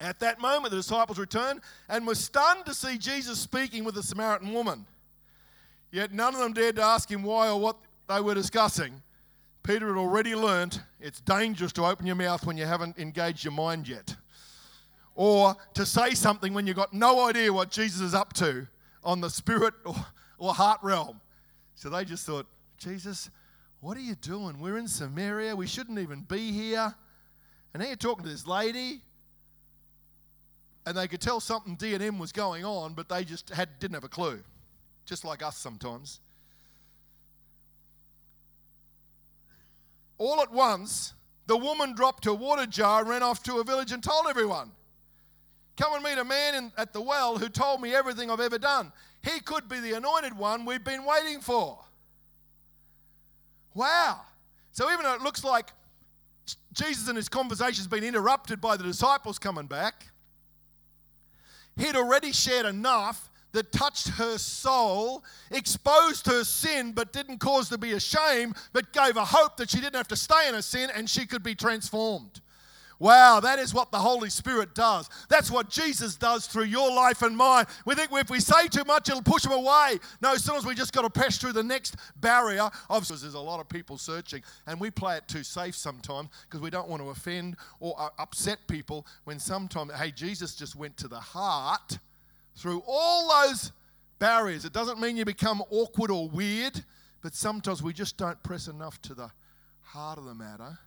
At 0.01 0.21
that 0.21 0.41
moment, 0.41 0.71
the 0.71 0.77
disciples 0.77 1.19
returned 1.19 1.61
and 1.89 2.07
were 2.07 2.15
stunned 2.15 2.67
to 2.67 2.75
see 2.75 2.99
Jesus 2.99 3.39
speaking 3.39 3.85
with 3.85 3.95
the 3.95 4.03
Samaritan 4.03 4.53
woman. 4.53 4.87
Yet 5.91 6.13
none 6.13 6.35
of 6.35 6.41
them 6.41 6.53
dared 6.53 6.77
to 6.77 6.83
ask 6.83 7.11
him 7.11 7.23
why 7.23 7.49
or 7.49 7.59
what 7.59 7.77
they 8.09 8.21
were 8.21 8.35
discussing. 8.35 9.03
Peter 9.63 9.89
had 9.89 9.97
already 9.97 10.35
learnt 10.35 10.81
it's 11.01 11.21
dangerous 11.21 11.73
to 11.73 11.85
open 11.85 12.07
your 12.07 12.17
mouth 12.17 12.47
when 12.47 12.57
you 12.57 12.65
haven't 12.65 12.99
engaged 12.99 13.45
your 13.45 13.53
mind 13.53 13.89
yet. 13.89 14.17
Or 15.15 15.57
to 15.75 15.85
say 15.85 16.15
something 16.15 16.55
when 16.55 16.67
you've 16.67 16.77
got 16.77 16.93
no 16.93 17.27
idea 17.29 17.53
what 17.53 17.71
Jesus 17.71 18.01
is 18.01 18.15
up 18.15 18.33
to 18.35 18.69
on 19.03 19.21
the 19.21 19.29
spirit 19.29 19.75
or, 19.85 19.97
or 20.39 20.55
heart 20.55 20.79
realm. 20.83 21.21
So 21.75 21.89
they 21.89 22.05
just 22.05 22.25
thought, 22.25 22.47
Jesus, 22.79 23.31
what 23.81 23.97
are 23.97 24.01
you 24.01 24.15
doing? 24.15 24.61
We're 24.61 24.79
in 24.79 24.89
Samaria. 24.89 25.55
We 25.57 25.67
shouldn't 25.67 25.99
even 25.99 26.23
be 26.23 26.53
here. 26.53 26.95
And 27.75 27.83
now 27.83 27.89
you're 27.89 27.97
talking 27.97 28.25
to 28.25 28.31
this 28.31 28.47
lady. 28.47 29.01
And 30.88 30.96
they 30.96 31.07
could 31.07 31.20
tell 31.20 31.38
something 31.38 31.74
D&M 31.74 32.18
was 32.18 32.33
going 32.33 32.64
on, 32.64 32.94
but 32.94 33.11
they 33.11 33.22
just 33.22 33.51
had, 33.51 33.79
didn't 33.79 33.92
have 33.92 34.05
a 34.05 34.09
clue. 34.09 34.40
Just 35.05 35.22
like 35.22 35.42
us 35.42 35.59
sometimes. 35.59 36.18
All 40.16 40.40
at 40.40 40.51
once, 40.51 41.12
the 41.46 41.59
woman 41.59 41.94
dropped 41.94 42.24
her 42.24 42.33
water 42.33 42.64
jar 42.64 43.05
ran 43.05 43.22
off 43.22 43.42
to 43.42 43.59
a 43.59 43.64
village 43.64 43.92
and 43.92 44.03
told 44.03 44.29
everyone. 44.31 44.70
Come 45.77 45.92
and 45.92 46.03
meet 46.03 46.16
a 46.16 46.24
man 46.24 46.55
in, 46.55 46.72
at 46.79 46.94
the 46.94 47.03
well 47.03 47.37
who 47.37 47.51
told 47.51 47.83
me 47.83 47.94
everything 47.94 48.31
I've 48.31 48.40
ever 48.40 48.59
done. 48.59 48.90
He 49.22 49.40
could 49.40 49.68
be 49.68 49.81
the 49.81 49.92
anointed 49.92 50.38
one 50.38 50.64
we've 50.64 50.83
been 50.83 51.05
waiting 51.05 51.40
for. 51.40 51.81
Wow. 53.74 54.22
So 54.72 54.90
even 54.90 55.05
though 55.05 55.12
it 55.12 55.20
looks 55.20 55.44
like 55.44 55.70
Jesus 56.72 57.09
and 57.09 57.16
his 57.18 57.29
conversation 57.29 57.77
has 57.77 57.87
been 57.87 58.05
interrupted 58.05 58.59
by 58.59 58.79
the 58.79 58.85
disciples 58.85 59.38
coming 59.38 59.66
back, 59.66 60.07
he'd 61.79 61.97
already 61.97 62.33
shared 62.33 62.67
enough 62.67 63.31
that 63.53 63.73
touched 63.73 64.09
her 64.09 64.37
soul, 64.37 65.25
exposed 65.51 66.27
her 66.27 66.45
sin, 66.45 66.93
but 66.93 67.12
didn't 67.12 67.38
cause 67.38 67.69
to 67.71 67.79
be 67.79 67.93
ashamed, 67.93 68.57
but 68.73 68.93
gave 68.93 69.17
a 69.17 69.25
hope 69.25 69.57
that 69.57 69.71
she 69.71 69.79
didn't 69.81 69.97
have 69.97 70.09
to 70.09 70.17
stay 70.17 70.49
in 70.49 70.55
her 70.55 70.62
sin 70.62 70.91
and 70.95 71.09
she 71.09 71.27
could 71.27 71.43
be 71.43 71.55
transformed. 71.55 72.41
Wow, 73.01 73.39
that 73.41 73.61
is 73.61 73.73
what 73.73 73.93
the 73.93 73.99
Holy 73.99 74.29
Spirit 74.29 74.75
does. 74.75 75.09
That's 75.29 75.53
what 75.53 75.69
Jesus 75.69 76.17
does 76.17 76.49
through 76.49 76.65
your 76.65 76.93
life 76.93 77.23
and 77.23 77.37
mine. 77.37 77.67
We 77.85 77.95
think 77.95 78.11
if 78.13 78.29
we 78.29 78.41
say 78.41 78.67
too 78.67 78.83
much, 78.85 79.09
it'll 79.09 79.23
push 79.23 79.43
them 79.43 79.53
away. 79.53 79.99
No, 80.21 80.35
sometimes 80.35 80.67
we 80.67 80.75
just 80.75 80.93
got 80.93 81.03
to 81.03 81.11
press 81.11 81.39
through 81.39 81.53
the 81.53 81.63
next 81.63 81.95
barrier 82.17 82.69
of. 82.91 83.07
There's 83.07 83.35
a 83.35 83.39
lot 83.39 83.61
of 83.61 83.69
people 83.69 83.99
searching, 83.99 84.43
and 84.67 84.81
we 84.81 84.91
play 84.91 85.17
it 85.17 85.29
too 85.29 85.45
safe 85.45 85.77
sometimes 85.77 86.29
because 86.47 86.61
we 86.61 86.71
don't 86.71 86.89
want 86.89 87.01
to 87.03 87.11
offend 87.11 87.57
or 87.79 87.95
uh, 87.99 88.09
upset 88.19 88.59
people. 88.67 89.07
When 89.25 89.39
sometimes, 89.39 89.93
hey, 89.93 90.11
Jesus 90.11 90.57
just 90.57 90.75
went 90.75 90.97
to 90.97 91.09
the 91.09 91.21
heart 91.21 91.99
through 92.57 92.83
all 92.85 93.47
those 93.47 93.71
barriers. 94.19 94.65
It 94.65 94.73
doesn't 94.73 94.99
mean 94.99 95.17
you 95.17 95.25
become 95.25 95.63
awkward 95.71 96.11
or 96.11 96.29
weird, 96.29 96.83
but 97.23 97.33
sometimes 97.33 97.81
we 97.81 97.93
just 97.93 98.17
don't 98.17 98.43
press 98.43 98.67
enough 98.67 99.01
to 99.03 99.15
the 99.15 99.31
heart 99.83 100.19
of 100.19 100.25
the 100.25 100.35
matter 100.35 100.79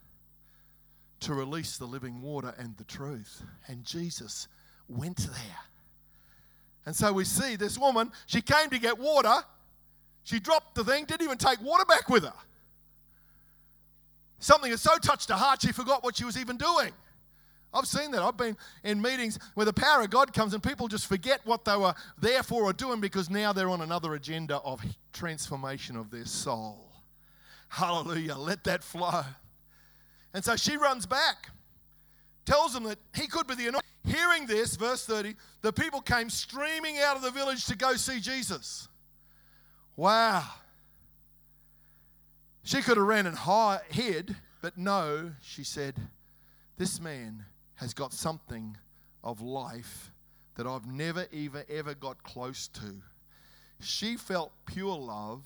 to 1.22 1.34
release 1.34 1.78
the 1.78 1.86
living 1.86 2.20
water 2.20 2.54
and 2.58 2.76
the 2.76 2.84
truth. 2.84 3.42
And 3.68 3.84
Jesus 3.84 4.48
went 4.88 5.18
there. 5.18 5.58
And 6.84 6.94
so 6.94 7.12
we 7.12 7.24
see 7.24 7.56
this 7.56 7.78
woman, 7.78 8.10
she 8.26 8.40
came 8.40 8.70
to 8.70 8.78
get 8.78 8.98
water. 8.98 9.34
She 10.24 10.40
dropped 10.40 10.74
the 10.74 10.84
thing, 10.84 11.04
didn't 11.04 11.22
even 11.22 11.38
take 11.38 11.60
water 11.62 11.84
back 11.84 12.08
with 12.08 12.24
her. 12.24 12.34
Something 14.38 14.70
had 14.70 14.80
so 14.80 14.96
touched 14.98 15.28
her 15.28 15.36
heart, 15.36 15.62
she 15.62 15.72
forgot 15.72 16.02
what 16.02 16.16
she 16.16 16.24
was 16.24 16.36
even 16.36 16.56
doing. 16.56 16.92
I've 17.74 17.86
seen 17.86 18.10
that. 18.10 18.22
I've 18.22 18.36
been 18.36 18.56
in 18.84 19.00
meetings 19.00 19.38
where 19.54 19.64
the 19.64 19.72
power 19.72 20.02
of 20.02 20.10
God 20.10 20.34
comes 20.34 20.52
and 20.52 20.62
people 20.62 20.88
just 20.88 21.06
forget 21.06 21.40
what 21.44 21.64
they 21.64 21.76
were 21.76 21.94
there 22.20 22.42
for 22.42 22.64
or 22.64 22.72
doing 22.72 23.00
because 23.00 23.30
now 23.30 23.52
they're 23.52 23.70
on 23.70 23.80
another 23.80 24.14
agenda 24.14 24.56
of 24.56 24.82
transformation 25.12 25.96
of 25.96 26.10
their 26.10 26.26
soul. 26.26 26.90
Hallelujah. 27.68 28.34
Let 28.34 28.64
that 28.64 28.84
flow. 28.84 29.22
And 30.34 30.44
so 30.44 30.56
she 30.56 30.76
runs 30.76 31.06
back, 31.06 31.48
tells 32.44 32.72
them 32.72 32.84
that 32.84 32.98
he 33.14 33.26
could 33.26 33.46
be 33.46 33.54
the 33.54 33.68
anointed. 33.68 33.82
Hearing 34.04 34.46
this, 34.46 34.76
verse 34.76 35.06
30, 35.06 35.34
the 35.60 35.72
people 35.72 36.00
came 36.00 36.28
streaming 36.28 36.98
out 36.98 37.16
of 37.16 37.22
the 37.22 37.30
village 37.30 37.66
to 37.66 37.76
go 37.76 37.94
see 37.94 38.18
Jesus. 38.18 38.88
Wow. 39.94 40.44
She 42.64 42.80
could 42.80 42.96
have 42.96 43.06
ran 43.06 43.26
and 43.26 43.38
hid, 43.90 44.36
but 44.60 44.76
no, 44.76 45.32
she 45.42 45.64
said, 45.64 45.94
This 46.78 47.00
man 47.00 47.44
has 47.76 47.94
got 47.94 48.12
something 48.12 48.76
of 49.22 49.40
life 49.40 50.12
that 50.56 50.66
I've 50.66 50.86
never, 50.86 51.26
ever, 51.32 51.64
ever 51.68 51.94
got 51.94 52.22
close 52.22 52.68
to. 52.68 53.02
She 53.80 54.16
felt 54.16 54.52
pure 54.66 54.96
love 54.96 55.42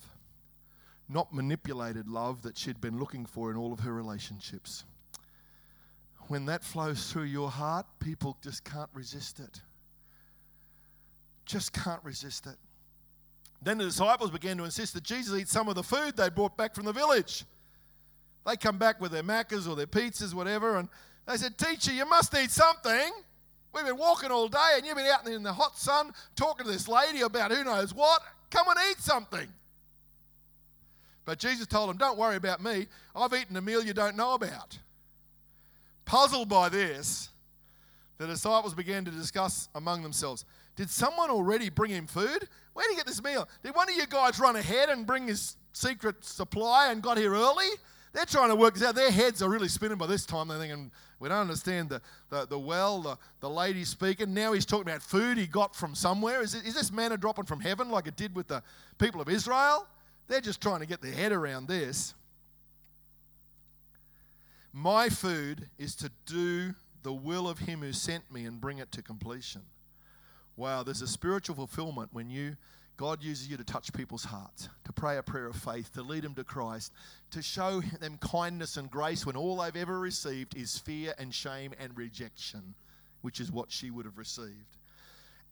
not 1.09 1.33
manipulated 1.33 2.07
love 2.07 2.41
that 2.41 2.57
she'd 2.57 2.81
been 2.81 2.99
looking 2.99 3.25
for 3.25 3.49
in 3.51 3.57
all 3.57 3.71
of 3.71 3.79
her 3.81 3.93
relationships. 3.93 4.83
When 6.27 6.45
that 6.47 6.63
flows 6.63 7.11
through 7.11 7.23
your 7.23 7.49
heart, 7.49 7.85
people 7.99 8.37
just 8.43 8.65
can't 8.65 8.89
resist 8.93 9.39
it. 9.39 9.61
Just 11.45 11.71
can't 11.71 12.03
resist 12.03 12.45
it. 12.47 12.57
Then 13.61 13.77
the 13.77 13.85
disciples 13.85 14.31
began 14.31 14.57
to 14.57 14.65
insist 14.65 14.93
that 14.93 15.03
Jesus 15.03 15.39
eat 15.39 15.47
some 15.47 15.69
of 15.69 15.75
the 15.75 15.83
food 15.83 16.17
they 16.17 16.29
brought 16.29 16.57
back 16.57 16.75
from 16.75 16.85
the 16.85 16.93
village. 16.93 17.45
They 18.45 18.57
come 18.57 18.77
back 18.77 19.01
with 19.01 19.11
their 19.11 19.23
Macca's 19.23 19.67
or 19.67 19.75
their 19.75 19.87
pizzas, 19.87 20.33
whatever, 20.33 20.77
and 20.77 20.89
they 21.27 21.37
said, 21.37 21.57
Teacher, 21.57 21.91
you 21.93 22.07
must 22.07 22.35
eat 22.35 22.51
something. 22.51 23.11
We've 23.73 23.85
been 23.85 23.97
walking 23.97 24.31
all 24.31 24.47
day 24.47 24.75
and 24.75 24.85
you've 24.85 24.95
been 24.95 25.05
out 25.05 25.27
in 25.27 25.43
the 25.43 25.53
hot 25.53 25.77
sun 25.77 26.11
talking 26.35 26.65
to 26.65 26.71
this 26.71 26.87
lady 26.87 27.21
about 27.21 27.51
who 27.51 27.63
knows 27.63 27.93
what. 27.93 28.21
Come 28.49 28.67
and 28.69 28.77
eat 28.89 28.99
something. 28.99 29.47
But 31.27 31.39
Jesus 31.39 31.67
told 31.67 31.89
them, 31.89 31.97
Don't 31.97 32.17
worry 32.17 32.37
about 32.37 32.63
me. 32.63 32.87
I've 33.13 33.33
eaten 33.33 33.57
a 33.57 33.61
meal 33.61 33.83
you 33.83 33.93
don't 33.93 34.15
know 34.15 34.33
about. 34.33 34.79
Puzzled 36.05 36.47
by 36.47 36.69
this, 36.69 37.27
the 38.17 38.25
disciples 38.25 38.73
began 38.73 39.03
to 39.03 39.11
discuss 39.11 39.67
among 39.75 40.03
themselves 40.03 40.45
Did 40.77 40.89
someone 40.89 41.29
already 41.29 41.69
bring 41.69 41.91
him 41.91 42.07
food? 42.07 42.47
Where 42.73 42.87
did 42.87 42.91
he 42.91 42.95
get 42.95 43.05
this 43.05 43.21
meal? 43.21 43.47
Did 43.61 43.75
one 43.75 43.89
of 43.89 43.95
you 43.95 44.07
guys 44.07 44.39
run 44.39 44.55
ahead 44.55 44.87
and 44.87 45.05
bring 45.05 45.27
his 45.27 45.57
secret 45.73 46.23
supply 46.23 46.91
and 46.91 47.03
got 47.03 47.17
here 47.17 47.33
early? 47.33 47.67
They're 48.13 48.23
trying 48.23 48.49
to 48.49 48.55
work 48.55 48.75
this 48.75 48.83
out. 48.83 48.95
Their 48.95 49.11
heads 49.11 49.41
are 49.41 49.49
really 49.49 49.67
spinning 49.67 49.97
by 49.97 50.07
this 50.07 50.25
time. 50.25 50.47
They're 50.47 50.57
thinking, 50.57 50.91
we 51.19 51.27
don't 51.27 51.39
understand 51.41 51.89
the, 51.89 52.01
the, 52.29 52.47
the 52.47 52.57
well, 52.57 53.01
the, 53.01 53.17
the 53.41 53.49
lady 53.49 53.83
speaking. 53.83 54.33
Now 54.33 54.53
he's 54.53 54.65
talking 54.65 54.87
about 54.87 55.01
food 55.01 55.37
he 55.37 55.45
got 55.45 55.75
from 55.75 55.93
somewhere. 55.93 56.41
Is, 56.41 56.55
it, 56.55 56.65
is 56.65 56.73
this 56.73 56.89
manna 56.89 57.17
dropping 57.17 57.45
from 57.45 57.59
heaven 57.59 57.91
like 57.91 58.07
it 58.07 58.15
did 58.15 58.33
with 58.33 58.47
the 58.47 58.63
people 58.97 59.19
of 59.19 59.27
Israel? 59.27 59.85
They're 60.27 60.41
just 60.41 60.61
trying 60.61 60.81
to 60.81 60.85
get 60.85 61.01
their 61.01 61.11
head 61.11 61.31
around 61.31 61.67
this. 61.67 62.13
My 64.73 65.09
food 65.09 65.69
is 65.77 65.95
to 65.97 66.11
do 66.25 66.75
the 67.03 67.13
will 67.13 67.47
of 67.47 67.59
Him 67.59 67.81
who 67.81 67.93
sent 67.93 68.31
me 68.31 68.45
and 68.45 68.59
bring 68.59 68.79
it 68.79 68.91
to 68.91 69.01
completion. 69.01 69.61
Wow, 70.55 70.83
there's 70.83 71.01
a 71.01 71.07
spiritual 71.07 71.55
fulfillment 71.55 72.09
when 72.11 72.29
you 72.29 72.57
God 72.97 73.23
uses 73.23 73.47
you 73.47 73.57
to 73.57 73.63
touch 73.63 73.93
people's 73.93 74.25
hearts, 74.25 74.69
to 74.85 74.91
pray 74.91 75.17
a 75.17 75.23
prayer 75.23 75.45
of 75.45 75.55
faith, 75.55 75.93
to 75.93 76.01
lead 76.01 76.23
them 76.23 76.33
to 76.33 76.43
Christ, 76.43 76.91
to 77.29 77.43
show 77.43 77.79
them 77.79 78.17
kindness 78.19 78.75
and 78.75 78.89
grace 78.89 79.23
when 79.23 79.35
all 79.35 79.57
they've 79.57 79.75
ever 79.75 79.99
received 79.99 80.57
is 80.57 80.79
fear 80.79 81.13
and 81.19 81.31
shame 81.33 81.73
and 81.79 81.95
rejection, 81.95 82.73
which 83.21 83.39
is 83.39 83.51
what 83.51 83.71
she 83.71 83.91
would 83.91 84.05
have 84.05 84.17
received. 84.17 84.77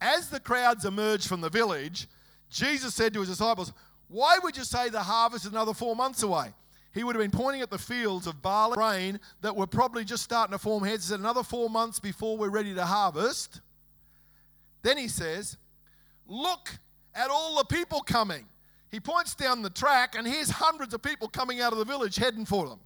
As 0.02 0.30
the 0.30 0.40
crowds 0.40 0.86
emerged 0.86 1.28
from 1.28 1.42
the 1.42 1.50
village, 1.52 2.08
Jesus 2.50 2.96
said 2.96 3.14
to 3.14 3.20
his 3.20 3.30
disciples, 3.30 3.74
why 4.08 4.38
would 4.44 4.56
you 4.56 4.64
say 4.64 4.90
the 4.90 5.04
harvest 5.04 5.46
is 5.46 5.52
another 5.52 5.74
four 5.74 5.96
months 5.96 6.24
away? 6.24 6.54
He 6.94 7.04
would 7.04 7.16
have 7.16 7.22
been 7.22 7.38
pointing 7.38 7.62
at 7.62 7.70
the 7.70 7.78
fields 7.78 8.26
of 8.26 8.42
barley 8.42 8.76
grain 8.76 9.20
that 9.42 9.56
were 9.56 9.68
probably 9.68 10.06
just 10.06 10.24
starting 10.24 10.54
to 10.54 10.58
form 10.58 10.84
heads. 10.84 11.06
He 11.06 11.10
said, 11.10 11.20
another 11.20 11.44
four 11.44 11.70
months 11.70 12.00
before 12.00 12.38
we're 12.38 12.50
ready 12.50 12.74
to 12.74 12.86
harvest. 12.86 13.60
Then 14.82 14.98
he 14.98 15.08
says, 15.08 15.58
Look 16.28 16.70
at 17.14 17.30
all 17.30 17.58
the 17.58 17.66
people 17.66 18.02
coming. 18.02 18.46
He 18.92 19.00
points 19.00 19.36
down 19.36 19.62
the 19.62 19.70
track, 19.70 20.16
and 20.18 20.26
here's 20.26 20.50
hundreds 20.50 20.94
of 20.94 21.02
people 21.02 21.28
coming 21.28 21.60
out 21.60 21.74
of 21.74 21.80
the 21.80 21.86
village 21.86 22.16
heading 22.16 22.46
for 22.46 22.68
them. 22.70 22.80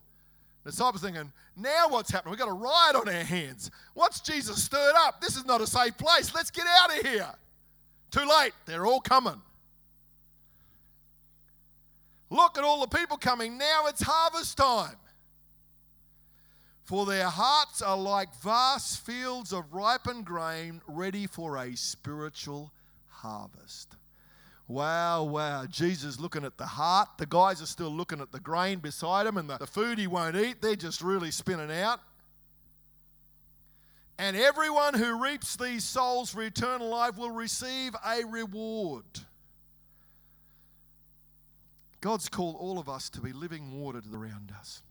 The 0.63 0.71
disciples 0.71 1.03
thinking, 1.03 1.32
now 1.55 1.88
what's 1.89 2.10
happening? 2.10 2.32
We've 2.32 2.39
got 2.39 2.49
a 2.49 2.53
riot 2.53 2.95
on 2.95 3.08
our 3.08 3.23
hands. 3.23 3.69
What's 3.93 4.19
Jesus 4.21 4.63
stirred 4.63 4.95
up? 4.97 5.21
This 5.21 5.36
is 5.36 5.45
not 5.45 5.62
a 5.62 5.67
safe 5.67 5.97
place. 5.97 6.34
Let's 6.34 6.51
get 6.51 6.65
out 6.67 6.97
of 6.97 7.05
here. 7.05 7.29
Too 8.12 8.27
late. 8.27 8.53
They're 8.65 8.86
all 8.86 9.01
coming. 9.01 9.41
Look 12.30 12.58
at 12.58 12.63
all 12.63 12.82
the 12.82 12.98
people 12.98 13.18
coming. 13.18 13.58
Now 13.58 13.88
it's 13.88 14.02
harvest 14.04 14.58
time. 14.58 14.96
For 16.84 17.06
their 17.06 17.28
hearts 17.28 17.82
are 17.82 17.98
like 17.98 18.34
vast 18.42 19.06
fields 19.06 19.54
of 19.54 19.74
ripened 19.74 20.26
grain 20.26 20.82
ready 20.88 21.28
for 21.28 21.58
a 21.58 21.76
spiritual 21.76 22.72
harvest. 23.08 23.96
Wow, 24.68 25.24
wow. 25.24 25.65
Jesus 25.65 26.20
looking 26.20 26.44
at 26.46 26.58
the 26.58 26.65
heart. 26.65 27.10
The 27.18 27.26
guys 27.26 27.62
are 27.62 27.68
still 27.68 27.89
looking 27.89 28.22
at 28.22 28.32
the 28.32 28.39
grain 28.39 28.80
beside 28.80 29.26
him 29.26 29.38
and 29.38 29.50
the, 29.50 29.58
the 29.58 29.68
food 29.68 29.98
he 29.98 30.08
won't 30.08 30.36
eat. 30.36 30.62
They're 30.62 30.76
just 30.76 31.02
really 31.02 31.32
spinning 31.32 31.72
out. 31.72 32.00
And 34.20 34.36
everyone 34.36 34.96
who 34.96 35.24
reaps 35.24 35.56
these 35.56 35.84
souls 35.84 36.32
for 36.32 36.42
eternal 36.42 36.89
life 36.89 37.18
will 37.18 37.32
receive 37.32 37.96
a 38.06 38.26
reward. 38.26 39.06
God's 42.02 42.30
called 42.30 42.56
all 42.60 42.80
of 42.80 42.88
us 42.88 43.10
to 43.12 43.22
be 43.22 43.34
living 43.34 43.80
water 43.80 44.02
to 44.02 44.08
the 44.08 44.18
around 44.18 44.54
us. 44.58 44.82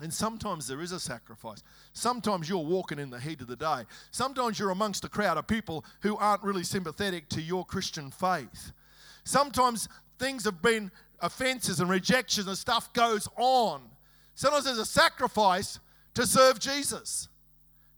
And 0.00 0.12
sometimes 0.12 0.66
there 0.66 0.80
is 0.80 0.92
a 0.92 1.00
sacrifice. 1.00 1.62
Sometimes 1.92 2.48
you're 2.48 2.58
walking 2.58 2.98
in 2.98 3.10
the 3.10 3.20
heat 3.20 3.40
of 3.40 3.46
the 3.46 3.56
day. 3.56 3.84
Sometimes 4.10 4.58
you're 4.58 4.70
amongst 4.70 5.04
a 5.04 5.08
crowd 5.08 5.38
of 5.38 5.46
people 5.46 5.84
who 6.00 6.16
aren't 6.16 6.42
really 6.42 6.64
sympathetic 6.64 7.28
to 7.30 7.40
your 7.40 7.64
Christian 7.64 8.10
faith. 8.10 8.72
Sometimes 9.24 9.88
things 10.18 10.44
have 10.44 10.60
been 10.60 10.90
offenses 11.20 11.80
and 11.80 11.88
rejections 11.88 12.46
and 12.48 12.58
stuff 12.58 12.92
goes 12.92 13.28
on. 13.36 13.82
Sometimes 14.34 14.64
there's 14.64 14.78
a 14.78 14.84
sacrifice 14.84 15.78
to 16.14 16.26
serve 16.26 16.58
Jesus. 16.58 17.28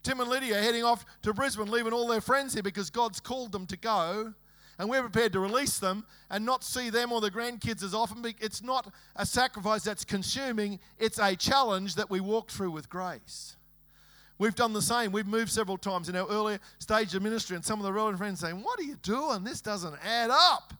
Tim 0.03 0.21
and 0.21 0.31
Lydia 0.31 0.59
are 0.59 0.63
heading 0.63 0.85
off 0.85 1.05
to 1.23 1.35
Brisbane, 1.35 1.71
leaving 1.71 1.93
all 1.93 2.07
their 2.07 2.21
friends 2.21 2.55
here 2.55 2.63
because 2.63 2.91
God's 2.91 3.21
called 3.21 3.53
them 3.53 3.67
to 3.67 3.77
go. 3.77 4.35
And 4.79 4.91
we're 4.91 5.03
prepared 5.03 5.33
to 5.33 5.41
release 5.41 5.79
them 5.79 6.05
and 6.31 6.45
not 6.45 6.63
see 6.63 6.91
them 6.91 7.13
or 7.13 7.21
the 7.21 7.31
grandkids 7.31 7.83
as 7.83 7.95
often. 7.95 8.23
It's 8.41 8.63
not 8.63 8.93
a 9.15 9.25
sacrifice 9.25 9.85
that's 9.85 10.05
consuming, 10.05 10.79
it's 10.99 11.19
a 11.19 11.35
challenge 11.35 11.95
that 11.95 12.11
we 12.11 12.21
walk 12.21 12.51
through 12.51 12.73
with 12.73 12.89
grace. 12.89 13.57
We've 14.39 14.55
done 14.55 14.75
the 14.75 14.83
same. 14.83 15.13
We've 15.13 15.27
moved 15.27 15.51
several 15.51 15.79
times 15.79 16.09
in 16.11 16.17
our 16.17 16.29
earlier 16.29 16.59
stage 16.79 17.15
of 17.15 17.23
ministry, 17.23 17.57
and 17.57 17.65
some 17.65 17.81
of 17.81 17.87
the 17.87 17.93
relevant 17.93 18.19
friends 18.19 18.41
saying, 18.41 18.63
What 18.63 18.79
are 18.79 18.83
you 18.83 18.97
doing? 18.97 19.45
This 19.45 19.63
doesn't 19.63 19.95
add 20.05 20.31
up. 20.31 20.75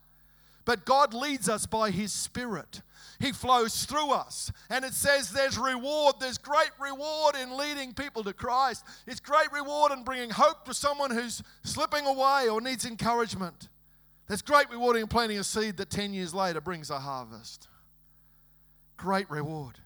But 0.67 0.85
God 0.85 1.15
leads 1.15 1.49
us 1.49 1.65
by 1.65 1.91
His 1.91 2.13
Spirit. 2.13 2.83
He 3.21 3.33
flows 3.33 3.85
through 3.85 4.11
us. 4.11 4.53
And 4.69 4.85
it 4.85 4.93
says 4.93 5.31
there's 5.31 5.57
reward. 5.57 6.17
There's 6.21 6.39
great 6.39 6.73
reward 6.79 7.37
in 7.37 7.57
leading 7.57 7.95
people 7.95 8.25
to 8.25 8.33
Christ. 8.33 8.85
It's 9.07 9.21
great 9.21 9.51
reward 9.53 9.93
in 9.93 10.03
bringing 10.03 10.29
hope 10.29 10.65
to 10.67 10.75
someone 10.75 11.11
who's 11.11 11.43
slipping 11.63 12.05
away 12.05 12.49
or 12.51 12.61
needs 12.61 12.85
encouragement. 12.85 13.69
There's 14.29 14.43
great 14.43 14.69
reward 14.71 14.97
in 14.97 15.07
planting 15.07 15.39
a 15.39 15.45
seed 15.45 15.77
that 15.77 15.91
10 15.91 16.13
years 16.13 16.35
later 16.35 16.61
brings 16.61 16.91
a 16.91 16.99
harvest. 16.99 17.69
Great 18.97 19.31
reward. 19.31 19.79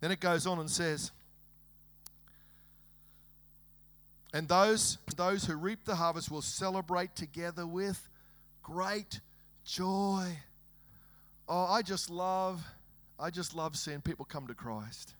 Then 0.00 0.10
it 0.10 0.20
goes 0.20 0.46
on 0.46 0.58
and 0.58 0.70
says, 0.70 1.12
and 4.34 4.48
those, 4.48 4.98
those 5.16 5.46
who 5.46 5.54
reap 5.56 5.84
the 5.86 5.94
harvest 5.94 6.30
will 6.30 6.42
celebrate 6.42 7.16
together 7.16 7.66
with 7.66 8.08
great 8.62 9.20
joy. 9.64 10.26
Oh, 11.48 11.64
I 11.64 11.80
just 11.80 12.10
love, 12.10 12.62
I 13.18 13.30
just 13.30 13.54
love 13.54 13.76
seeing 13.76 14.02
people 14.02 14.26
come 14.26 14.46
to 14.48 14.54
Christ. 14.54 15.14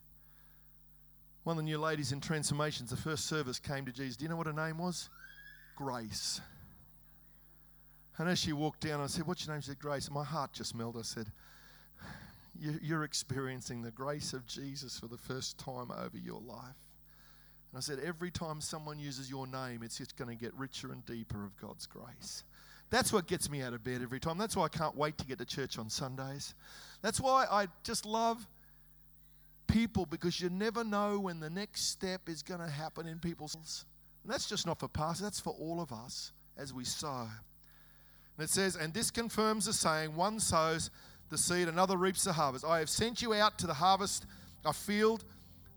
One 1.44 1.56
of 1.56 1.64
the 1.64 1.70
new 1.70 1.78
ladies 1.78 2.12
in 2.12 2.20
Transformations, 2.20 2.90
the 2.90 2.96
first 2.96 3.26
service 3.26 3.58
came 3.58 3.86
to 3.86 3.92
Jesus. 3.92 4.16
Do 4.16 4.24
you 4.24 4.28
know 4.28 4.36
what 4.36 4.48
her 4.48 4.52
name 4.52 4.78
was? 4.78 5.08
Grace. 5.76 6.40
And 8.18 8.28
as 8.28 8.38
she 8.38 8.52
walked 8.52 8.80
down, 8.80 9.00
I 9.00 9.06
said, 9.06 9.26
What's 9.26 9.46
your 9.46 9.54
name? 9.54 9.62
She 9.62 9.68
said, 9.68 9.78
Grace. 9.78 10.10
My 10.10 10.24
heart 10.24 10.52
just 10.52 10.74
melted. 10.74 11.00
I 11.00 11.04
said, 11.04 11.26
You're 12.58 13.04
experiencing 13.04 13.82
the 13.82 13.90
grace 13.90 14.32
of 14.32 14.46
Jesus 14.46 14.98
for 14.98 15.06
the 15.06 15.18
first 15.18 15.58
time 15.58 15.90
over 15.90 16.16
your 16.16 16.40
life. 16.40 16.76
And 17.72 17.76
I 17.76 17.80
said, 17.80 17.98
Every 18.04 18.30
time 18.30 18.60
someone 18.60 18.98
uses 18.98 19.28
your 19.28 19.46
name, 19.46 19.82
it's 19.82 19.98
just 19.98 20.16
going 20.16 20.30
to 20.30 20.42
get 20.42 20.54
richer 20.54 20.92
and 20.92 21.04
deeper 21.04 21.44
of 21.44 21.56
God's 21.60 21.86
grace. 21.86 22.44
That's 22.88 23.12
what 23.12 23.26
gets 23.26 23.50
me 23.50 23.62
out 23.62 23.74
of 23.74 23.82
bed 23.82 24.00
every 24.02 24.20
time. 24.20 24.38
That's 24.38 24.56
why 24.56 24.64
I 24.64 24.68
can't 24.68 24.96
wait 24.96 25.18
to 25.18 25.26
get 25.26 25.38
to 25.38 25.44
church 25.44 25.78
on 25.78 25.90
Sundays. 25.90 26.54
That's 27.02 27.20
why 27.20 27.46
I 27.50 27.66
just 27.82 28.06
love 28.06 28.46
people 29.66 30.06
because 30.06 30.40
you 30.40 30.48
never 30.48 30.84
know 30.84 31.18
when 31.18 31.40
the 31.40 31.50
next 31.50 31.90
step 31.90 32.28
is 32.28 32.42
going 32.42 32.60
to 32.60 32.68
happen 32.68 33.06
in 33.06 33.18
people's 33.18 33.56
lives. 33.56 33.84
And 34.22 34.32
that's 34.32 34.48
just 34.48 34.66
not 34.66 34.78
for 34.78 34.88
pastors, 34.88 35.22
that's 35.22 35.40
for 35.40 35.52
all 35.58 35.80
of 35.80 35.92
us 35.92 36.32
as 36.56 36.72
we 36.72 36.84
sow. 36.84 37.28
And 38.36 38.44
it 38.44 38.50
says, 38.50 38.76
And 38.76 38.92
this 38.92 39.10
confirms 39.10 39.66
the 39.66 39.72
saying 39.72 40.14
one 40.14 40.40
sows 40.40 40.90
the 41.28 41.38
seed, 41.38 41.68
another 41.68 41.96
reaps 41.96 42.24
the 42.24 42.32
harvest. 42.32 42.64
I 42.64 42.78
have 42.78 42.88
sent 42.88 43.20
you 43.22 43.34
out 43.34 43.58
to 43.58 43.66
the 43.66 43.74
harvest, 43.74 44.26
a 44.64 44.72
field 44.72 45.24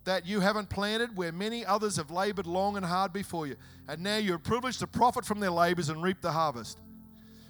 that 0.06 0.26
you 0.26 0.40
haven't 0.40 0.70
planted, 0.70 1.16
where 1.18 1.32
many 1.32 1.66
others 1.66 1.96
have 1.98 2.12
labored 2.12 2.48
long 2.48 2.78
and 2.78 2.86
hard 2.86 3.14
before 3.14 3.48
you. 3.48 3.56
And 3.88 4.04
now 4.04 4.18
you're 4.18 4.38
privileged 4.38 4.80
to 4.80 4.88
profit 4.88 5.26
from 5.26 5.40
their 5.40 5.52
labors 5.52 5.90
and 5.90 6.02
reap 6.04 6.22
the 6.22 6.32
harvest. 6.32 6.80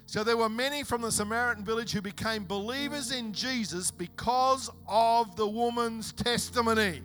So 0.06 0.24
there 0.24 0.36
were 0.36 0.48
many 0.48 0.82
from 0.82 1.02
the 1.02 1.12
Samaritan 1.12 1.64
village 1.64 1.92
who 1.92 2.02
became 2.02 2.44
believers 2.44 3.12
in 3.12 3.32
Jesus 3.32 3.90
because 3.90 4.68
of 4.88 5.36
the 5.36 5.46
woman's 5.46 6.12
testimony. 6.12 7.02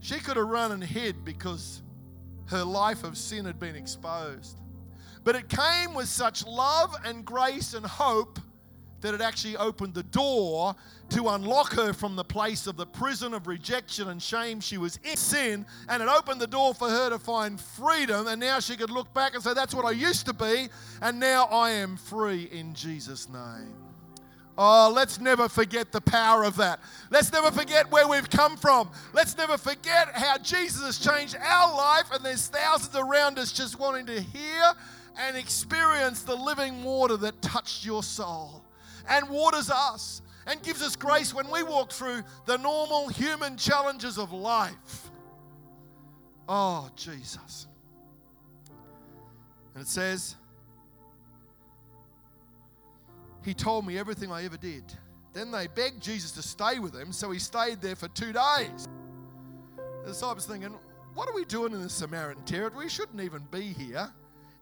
She 0.00 0.20
could 0.20 0.36
have 0.36 0.46
run 0.46 0.70
and 0.70 0.84
hid 0.84 1.24
because 1.24 1.82
her 2.46 2.62
life 2.62 3.02
of 3.02 3.18
sin 3.18 3.44
had 3.44 3.58
been 3.58 3.74
exposed. 3.74 4.60
But 5.26 5.34
it 5.34 5.48
came 5.48 5.92
with 5.92 6.06
such 6.06 6.46
love 6.46 6.94
and 7.04 7.24
grace 7.24 7.74
and 7.74 7.84
hope 7.84 8.38
that 9.00 9.12
it 9.12 9.20
actually 9.20 9.56
opened 9.56 9.92
the 9.92 10.04
door 10.04 10.76
to 11.08 11.30
unlock 11.30 11.72
her 11.72 11.92
from 11.92 12.14
the 12.14 12.22
place 12.22 12.68
of 12.68 12.76
the 12.76 12.86
prison 12.86 13.34
of 13.34 13.48
rejection 13.48 14.08
and 14.10 14.22
shame 14.22 14.60
she 14.60 14.78
was 14.78 15.00
in 15.02 15.16
sin. 15.16 15.66
And 15.88 16.00
it 16.00 16.08
opened 16.08 16.40
the 16.40 16.46
door 16.46 16.74
for 16.74 16.88
her 16.88 17.10
to 17.10 17.18
find 17.18 17.60
freedom. 17.60 18.28
And 18.28 18.40
now 18.40 18.60
she 18.60 18.76
could 18.76 18.88
look 18.88 19.12
back 19.14 19.34
and 19.34 19.42
say, 19.42 19.52
That's 19.52 19.74
what 19.74 19.84
I 19.84 19.90
used 19.90 20.26
to 20.26 20.32
be. 20.32 20.68
And 21.02 21.18
now 21.18 21.46
I 21.46 21.70
am 21.72 21.96
free 21.96 22.48
in 22.52 22.72
Jesus' 22.72 23.28
name. 23.28 23.74
Oh, 24.56 24.92
let's 24.94 25.20
never 25.20 25.48
forget 25.48 25.90
the 25.90 26.00
power 26.00 26.44
of 26.44 26.56
that. 26.56 26.78
Let's 27.10 27.32
never 27.32 27.50
forget 27.50 27.90
where 27.90 28.06
we've 28.06 28.30
come 28.30 28.56
from. 28.56 28.90
Let's 29.12 29.36
never 29.36 29.58
forget 29.58 30.08
how 30.14 30.38
Jesus 30.38 30.82
has 30.82 30.98
changed 30.98 31.36
our 31.36 31.76
life, 31.76 32.06
and 32.12 32.24
there's 32.24 32.46
thousands 32.46 32.96
around 32.96 33.38
us 33.38 33.52
just 33.52 33.78
wanting 33.78 34.06
to 34.06 34.18
hear 34.18 34.72
and 35.18 35.36
experience 35.36 36.22
the 36.22 36.34
living 36.34 36.84
water 36.84 37.16
that 37.16 37.40
touched 37.42 37.84
your 37.84 38.02
soul 38.02 38.64
and 39.08 39.28
waters 39.28 39.70
us 39.70 40.22
and 40.46 40.62
gives 40.62 40.82
us 40.82 40.96
grace 40.96 41.34
when 41.34 41.50
we 41.50 41.62
walk 41.62 41.92
through 41.92 42.22
the 42.44 42.56
normal 42.58 43.08
human 43.08 43.56
challenges 43.56 44.18
of 44.18 44.32
life. 44.32 45.10
Oh, 46.48 46.88
Jesus. 46.96 47.66
And 49.74 49.82
it 49.82 49.88
says, 49.88 50.36
He 53.44 53.54
told 53.54 53.86
me 53.86 53.96
everything 53.98 54.32
I 54.32 54.44
ever 54.44 54.56
did. 54.56 54.84
Then 55.32 55.50
they 55.50 55.66
begged 55.68 56.02
Jesus 56.02 56.32
to 56.32 56.42
stay 56.42 56.78
with 56.78 56.92
them, 56.92 57.12
so 57.12 57.30
he 57.30 57.38
stayed 57.38 57.80
there 57.80 57.94
for 57.94 58.08
two 58.08 58.32
days. 58.32 58.88
The 60.02 60.08
disciples 60.08 60.46
thinking, 60.46 60.74
What 61.14 61.28
are 61.28 61.34
we 61.34 61.44
doing 61.44 61.72
in 61.72 61.82
the 61.82 61.88
Samaritan 61.88 62.44
territory? 62.44 62.86
We 62.86 62.90
shouldn't 62.90 63.20
even 63.20 63.42
be 63.50 63.62
here. 63.62 64.12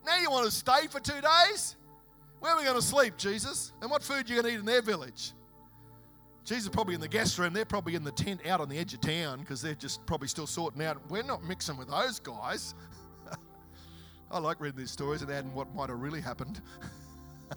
Now 0.04 0.16
you 0.18 0.30
want 0.30 0.44
to 0.44 0.50
stay 0.50 0.86
for 0.90 1.00
two 1.00 1.20
days? 1.20 1.76
Where 2.40 2.52
are 2.52 2.58
we 2.58 2.64
going 2.64 2.76
to 2.76 2.82
sleep, 2.82 3.16
Jesus? 3.16 3.72
And 3.80 3.90
what 3.90 4.02
food 4.02 4.28
are 4.28 4.34
you 4.34 4.42
going 4.42 4.44
to 4.44 4.50
eat 4.50 4.60
in 4.60 4.66
their 4.66 4.82
village? 4.82 5.32
Jesus 6.44 6.68
probably 6.68 6.94
in 6.94 7.00
the 7.00 7.08
guest 7.08 7.38
room. 7.38 7.54
They're 7.54 7.64
probably 7.64 7.94
in 7.94 8.04
the 8.04 8.12
tent 8.12 8.46
out 8.46 8.60
on 8.60 8.68
the 8.68 8.76
edge 8.78 8.92
of 8.92 9.00
town 9.00 9.40
because 9.40 9.62
they're 9.62 9.74
just 9.74 10.04
probably 10.04 10.28
still 10.28 10.46
sorting 10.46 10.82
out. 10.82 11.00
We're 11.08 11.22
not 11.22 11.42
mixing 11.42 11.78
with 11.78 11.88
those 11.88 12.18
guys. 12.18 12.74
I 14.30 14.38
like 14.38 14.60
reading 14.60 14.78
these 14.78 14.90
stories 14.90 15.22
and 15.22 15.30
adding 15.30 15.54
what 15.54 15.74
might 15.74 15.88
have 15.88 16.00
really 16.00 16.20
happened. 16.20 16.60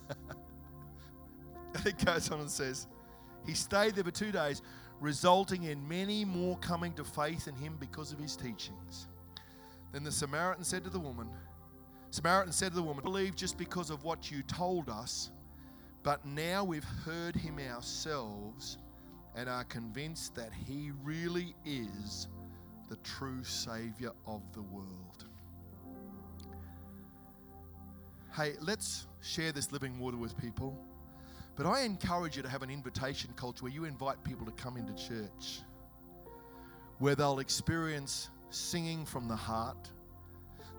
it 1.85 2.05
goes 2.05 2.31
on 2.31 2.39
and 2.39 2.49
says, 2.49 2.87
He 3.45 3.53
stayed 3.53 3.95
there 3.95 4.05
for 4.05 4.11
two 4.11 4.31
days, 4.31 4.61
resulting 5.01 5.63
in 5.63 5.85
many 5.85 6.23
more 6.23 6.57
coming 6.59 6.93
to 6.93 7.03
faith 7.03 7.49
in 7.49 7.55
him 7.55 7.75
because 7.77 8.13
of 8.13 8.19
his 8.19 8.37
teachings. 8.37 9.07
Then 9.91 10.05
the 10.05 10.11
Samaritan 10.11 10.63
said 10.63 10.85
to 10.85 10.89
the 10.89 10.99
woman, 10.99 11.27
Samaritan 12.11 12.53
said 12.53 12.69
to 12.69 12.75
the 12.75 12.83
woman, 12.83 13.03
believe 13.03 13.35
just 13.35 13.57
because 13.57 13.89
of 13.89 14.03
what 14.03 14.31
you 14.31 14.41
told 14.43 14.89
us, 14.89 15.31
but 16.03 16.25
now 16.25 16.63
we've 16.63 16.83
heard 17.05 17.35
him 17.35 17.59
ourselves 17.59 18.77
and 19.35 19.49
are 19.49 19.65
convinced 19.65 20.35
that 20.35 20.51
he 20.53 20.91
really 21.03 21.55
is 21.65 22.27
the 22.89 22.95
true 22.97 23.43
Savior 23.43 24.11
of 24.25 24.41
the 24.53 24.61
world. 24.61 25.25
Hey, 28.35 28.53
let's 28.61 29.07
share 29.21 29.51
this 29.51 29.71
living 29.71 29.99
water 29.99 30.17
with 30.17 30.37
people. 30.37 30.77
But 31.55 31.65
I 31.65 31.81
encourage 31.81 32.37
you 32.37 32.43
to 32.43 32.49
have 32.49 32.61
an 32.61 32.69
invitation 32.69 33.31
culture 33.35 33.63
where 33.63 33.71
you 33.71 33.85
invite 33.85 34.23
people 34.23 34.45
to 34.45 34.51
come 34.51 34.77
into 34.77 34.93
church, 34.93 35.61
where 36.99 37.15
they'll 37.15 37.39
experience 37.39 38.29
singing 38.51 39.05
from 39.05 39.27
the 39.27 39.35
heart 39.35 39.89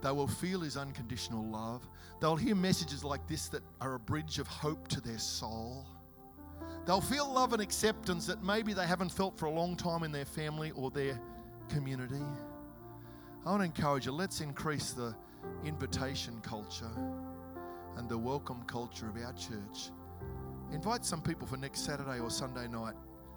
they 0.02 0.12
will 0.12 0.28
feel 0.28 0.60
His 0.60 0.76
unconditional 0.76 1.44
love. 1.44 1.88
They'll 2.20 2.36
hear 2.36 2.54
messages 2.54 3.04
like 3.04 3.26
this 3.26 3.48
that 3.48 3.62
are 3.80 3.94
a 3.94 3.98
bridge 3.98 4.38
of 4.38 4.46
hope 4.46 4.88
to 4.88 5.00
their 5.00 5.18
soul. 5.18 5.86
They'll 6.86 7.00
feel 7.00 7.30
love 7.30 7.52
and 7.52 7.62
acceptance 7.62 8.26
that 8.26 8.42
maybe 8.42 8.72
they 8.72 8.86
haven't 8.86 9.10
felt 9.10 9.38
for 9.38 9.46
a 9.46 9.50
long 9.50 9.76
time 9.76 10.02
in 10.04 10.12
their 10.12 10.24
family 10.24 10.70
or 10.72 10.90
their 10.90 11.20
community. 11.68 12.22
I 13.44 13.50
want 13.50 13.60
to 13.60 13.66
encourage 13.66 14.06
you, 14.06 14.12
let's 14.12 14.40
increase 14.40 14.92
the 14.92 15.14
invitation 15.64 16.40
culture 16.42 16.90
and 17.96 18.08
the 18.08 18.18
welcome 18.18 18.62
culture 18.66 19.08
of 19.08 19.16
our 19.22 19.32
church. 19.32 19.90
Invite 20.72 21.04
some 21.04 21.22
people 21.22 21.46
for 21.46 21.56
next 21.56 21.80
Saturday 21.80 22.20
or 22.20 22.30
Sunday 22.30 22.68
night 22.68 22.94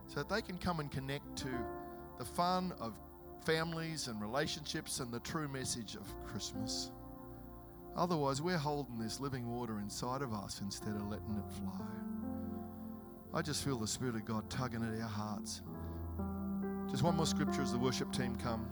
so 0.08 0.16
that 0.16 0.30
they 0.30 0.42
can 0.42 0.58
come 0.58 0.80
and 0.80 0.92
connect 0.92 1.36
to 1.38 1.50
the 2.18 2.26
fun 2.26 2.74
of 2.80 3.00
families 3.46 4.08
and 4.08 4.22
relationships 4.22 5.00
and 5.00 5.12
the 5.12 5.20
true 5.22 5.48
message 5.48 5.96
of 5.96 6.04
Christmas. 6.26 6.92
Otherwise, 7.96 8.42
we're 8.42 8.58
holding 8.58 8.98
this 8.98 9.20
living 9.20 9.48
water 9.48 9.80
inside 9.80 10.22
of 10.22 10.34
us 10.34 10.62
instead 10.62 10.96
of 10.96 11.08
letting 11.10 11.36
it 11.36 11.54
flow. 11.54 11.86
I 13.34 13.42
just 13.42 13.64
feel 13.64 13.78
the 13.78 13.88
Spirit 13.88 14.16
of 14.16 14.26
God 14.26 14.50
tugging 14.50 14.84
at 14.84 15.02
our 15.02 15.08
hearts 15.08 15.62
Just 16.90 17.04
one 17.04 17.16
more 17.16 17.26
scripture 17.26 17.62
as 17.62 17.72
the 17.72 17.80
worship 17.80 18.12
team 18.12 18.36
come. 18.36 18.68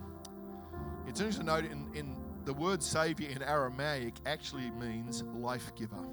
It's 1.06 1.20
interesting 1.20 1.46
to 1.46 1.52
note 1.52 1.64
in, 1.64 1.88
in 1.94 2.16
the 2.44 2.52
word 2.52 2.82
Savior 2.82 3.28
in 3.30 3.42
Aramaic 3.42 4.14
actually 4.26 4.70
means 4.72 5.22
life 5.34 5.72
giver. 5.74 6.04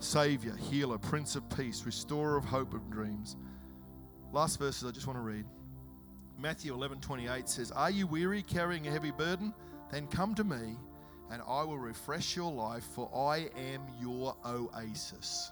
Savior, 0.00 0.56
healer, 0.56 0.98
Prince 0.98 1.36
of 1.36 1.48
Peace, 1.50 1.84
restorer 1.84 2.36
of 2.36 2.44
hope 2.44 2.74
and 2.74 2.90
dreams. 2.90 3.36
Last 4.32 4.58
verses 4.58 4.88
I 4.88 4.90
just 4.90 5.06
want 5.06 5.18
to 5.18 5.22
read. 5.22 5.44
Matthew 6.38 6.72
11 6.72 7.00
28 7.00 7.48
says, 7.48 7.70
Are 7.72 7.90
you 7.90 8.06
weary 8.06 8.42
carrying 8.42 8.86
a 8.86 8.90
heavy 8.90 9.10
burden? 9.10 9.54
Then 9.90 10.06
come 10.06 10.34
to 10.34 10.44
me, 10.44 10.76
and 11.30 11.42
I 11.48 11.62
will 11.64 11.78
refresh 11.78 12.36
your 12.36 12.52
life, 12.52 12.84
for 12.94 13.10
I 13.14 13.48
am 13.58 13.82
your 14.00 14.36
oasis. 14.44 15.50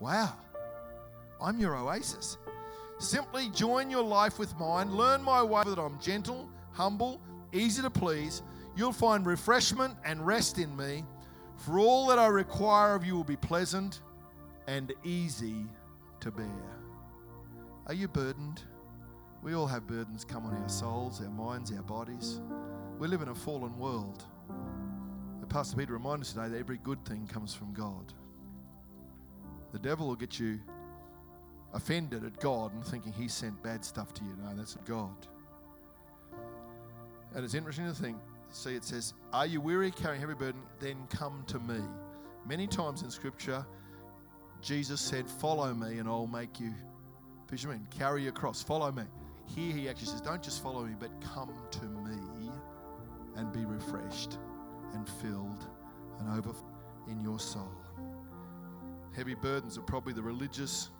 Wow, 0.00 0.34
I'm 1.40 1.58
your 1.60 1.76
oasis. 1.76 2.38
Simply 2.98 3.48
join 3.50 3.90
your 3.90 4.02
life 4.02 4.38
with 4.38 4.54
mine. 4.58 4.90
Learn 4.94 5.22
my 5.22 5.42
way 5.42 5.62
that 5.66 5.78
I'm 5.78 6.00
gentle, 6.00 6.48
humble, 6.72 7.20
easy 7.52 7.82
to 7.82 7.90
please. 7.90 8.42
You'll 8.76 8.92
find 8.92 9.26
refreshment 9.26 9.94
and 10.04 10.26
rest 10.26 10.58
in 10.58 10.74
me. 10.76 11.04
For 11.56 11.78
all 11.78 12.06
that 12.06 12.18
I 12.18 12.26
require 12.26 12.94
of 12.94 13.04
you 13.04 13.14
will 13.14 13.24
be 13.24 13.36
pleasant 13.36 14.00
and 14.66 14.92
easy 15.04 15.66
to 16.20 16.30
bear. 16.30 16.79
Are 17.90 17.94
you 17.94 18.06
burdened? 18.06 18.62
We 19.42 19.52
all 19.52 19.66
have 19.66 19.88
burdens 19.88 20.24
come 20.24 20.46
on 20.46 20.54
our 20.54 20.68
souls, 20.68 21.20
our 21.20 21.28
minds, 21.28 21.72
our 21.72 21.82
bodies. 21.82 22.40
We 23.00 23.08
live 23.08 23.20
in 23.20 23.30
a 23.30 23.34
fallen 23.34 23.76
world. 23.80 24.22
The 25.40 25.46
Pastor 25.48 25.76
Peter 25.76 25.94
reminded 25.94 26.20
us 26.20 26.32
today 26.32 26.50
that 26.50 26.56
every 26.56 26.78
good 26.84 27.04
thing 27.04 27.26
comes 27.26 27.52
from 27.52 27.72
God. 27.72 28.12
The 29.72 29.80
devil 29.80 30.06
will 30.06 30.14
get 30.14 30.38
you 30.38 30.60
offended 31.74 32.24
at 32.24 32.38
God 32.38 32.72
and 32.74 32.84
thinking 32.84 33.12
he 33.12 33.26
sent 33.26 33.60
bad 33.60 33.84
stuff 33.84 34.14
to 34.14 34.22
you. 34.22 34.36
No, 34.40 34.54
that's 34.54 34.76
God. 34.86 35.26
And 37.34 37.44
it's 37.44 37.54
interesting 37.54 37.88
to 37.88 37.92
think, 37.92 38.18
see, 38.52 38.76
it 38.76 38.84
says, 38.84 39.14
Are 39.32 39.46
you 39.46 39.60
weary, 39.60 39.90
carrying 39.90 40.20
heavy 40.20 40.34
burden? 40.34 40.62
Then 40.78 41.08
come 41.10 41.42
to 41.48 41.58
me. 41.58 41.80
Many 42.46 42.68
times 42.68 43.02
in 43.02 43.10
Scripture, 43.10 43.66
Jesus 44.62 45.00
said, 45.00 45.28
Follow 45.28 45.74
me 45.74 45.98
and 45.98 46.08
I'll 46.08 46.28
make 46.28 46.60
you 46.60 46.72
fishermen. 47.50 47.84
Carry 47.90 48.22
your 48.22 48.32
cross, 48.32 48.62
follow 48.62 48.92
me. 48.92 49.02
Here 49.46 49.72
he 49.74 49.88
actually 49.88 50.06
says, 50.06 50.20
Don't 50.20 50.42
just 50.42 50.62
follow 50.62 50.84
me, 50.84 50.94
but 50.98 51.10
come 51.20 51.52
to 51.72 51.84
me 51.84 52.50
and 53.36 53.52
be 53.52 53.64
refreshed 53.64 54.38
and 54.94 55.08
filled 55.08 55.66
and 56.20 56.38
over 56.38 56.54
in 57.08 57.20
your 57.20 57.40
soul. 57.40 57.72
Heavy 59.16 59.34
burdens 59.34 59.76
are 59.76 59.82
probably 59.82 60.12
the 60.12 60.22
religious 60.22 60.90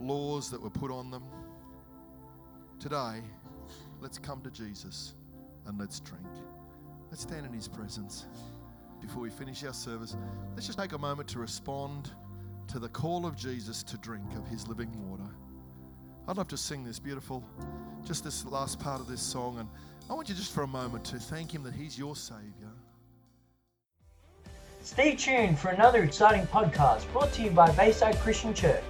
laws 0.00 0.50
that 0.50 0.62
were 0.62 0.70
put 0.70 0.92
on 0.92 1.10
them. 1.10 1.24
Today, 2.78 3.20
let's 4.00 4.18
come 4.18 4.40
to 4.42 4.50
Jesus 4.50 5.14
and 5.66 5.78
let's 5.78 5.98
drink. 6.00 6.26
Let's 7.10 7.22
stand 7.22 7.46
in 7.46 7.52
his 7.52 7.66
presence. 7.66 8.26
Before 9.00 9.22
we 9.22 9.30
finish 9.30 9.64
our 9.64 9.72
service, 9.72 10.16
let's 10.54 10.66
just 10.66 10.78
take 10.78 10.92
a 10.92 10.98
moment 10.98 11.28
to 11.30 11.38
respond 11.38 12.10
to 12.68 12.78
the 12.78 12.88
call 12.88 13.26
of 13.26 13.36
Jesus 13.36 13.82
to 13.84 13.98
drink 13.98 14.34
of 14.36 14.46
his 14.48 14.66
living 14.68 14.90
water. 15.08 15.30
I'd 16.26 16.36
love 16.36 16.48
to 16.48 16.56
sing 16.56 16.84
this 16.84 16.98
beautiful, 16.98 17.44
just 18.04 18.24
this 18.24 18.44
last 18.46 18.80
part 18.80 19.00
of 19.00 19.06
this 19.06 19.20
song, 19.20 19.58
and 19.58 19.68
I 20.08 20.14
want 20.14 20.28
you 20.28 20.34
just 20.34 20.52
for 20.52 20.62
a 20.62 20.66
moment 20.66 21.04
to 21.06 21.18
thank 21.18 21.54
him 21.54 21.62
that 21.64 21.74
he's 21.74 21.98
your 21.98 22.16
Savior. 22.16 22.72
Stay 24.82 25.16
tuned 25.16 25.58
for 25.58 25.68
another 25.68 26.02
exciting 26.02 26.46
podcast 26.48 27.10
brought 27.12 27.32
to 27.32 27.42
you 27.42 27.50
by 27.50 27.70
Bayside 27.72 28.16
Christian 28.18 28.52
Church. 28.52 28.82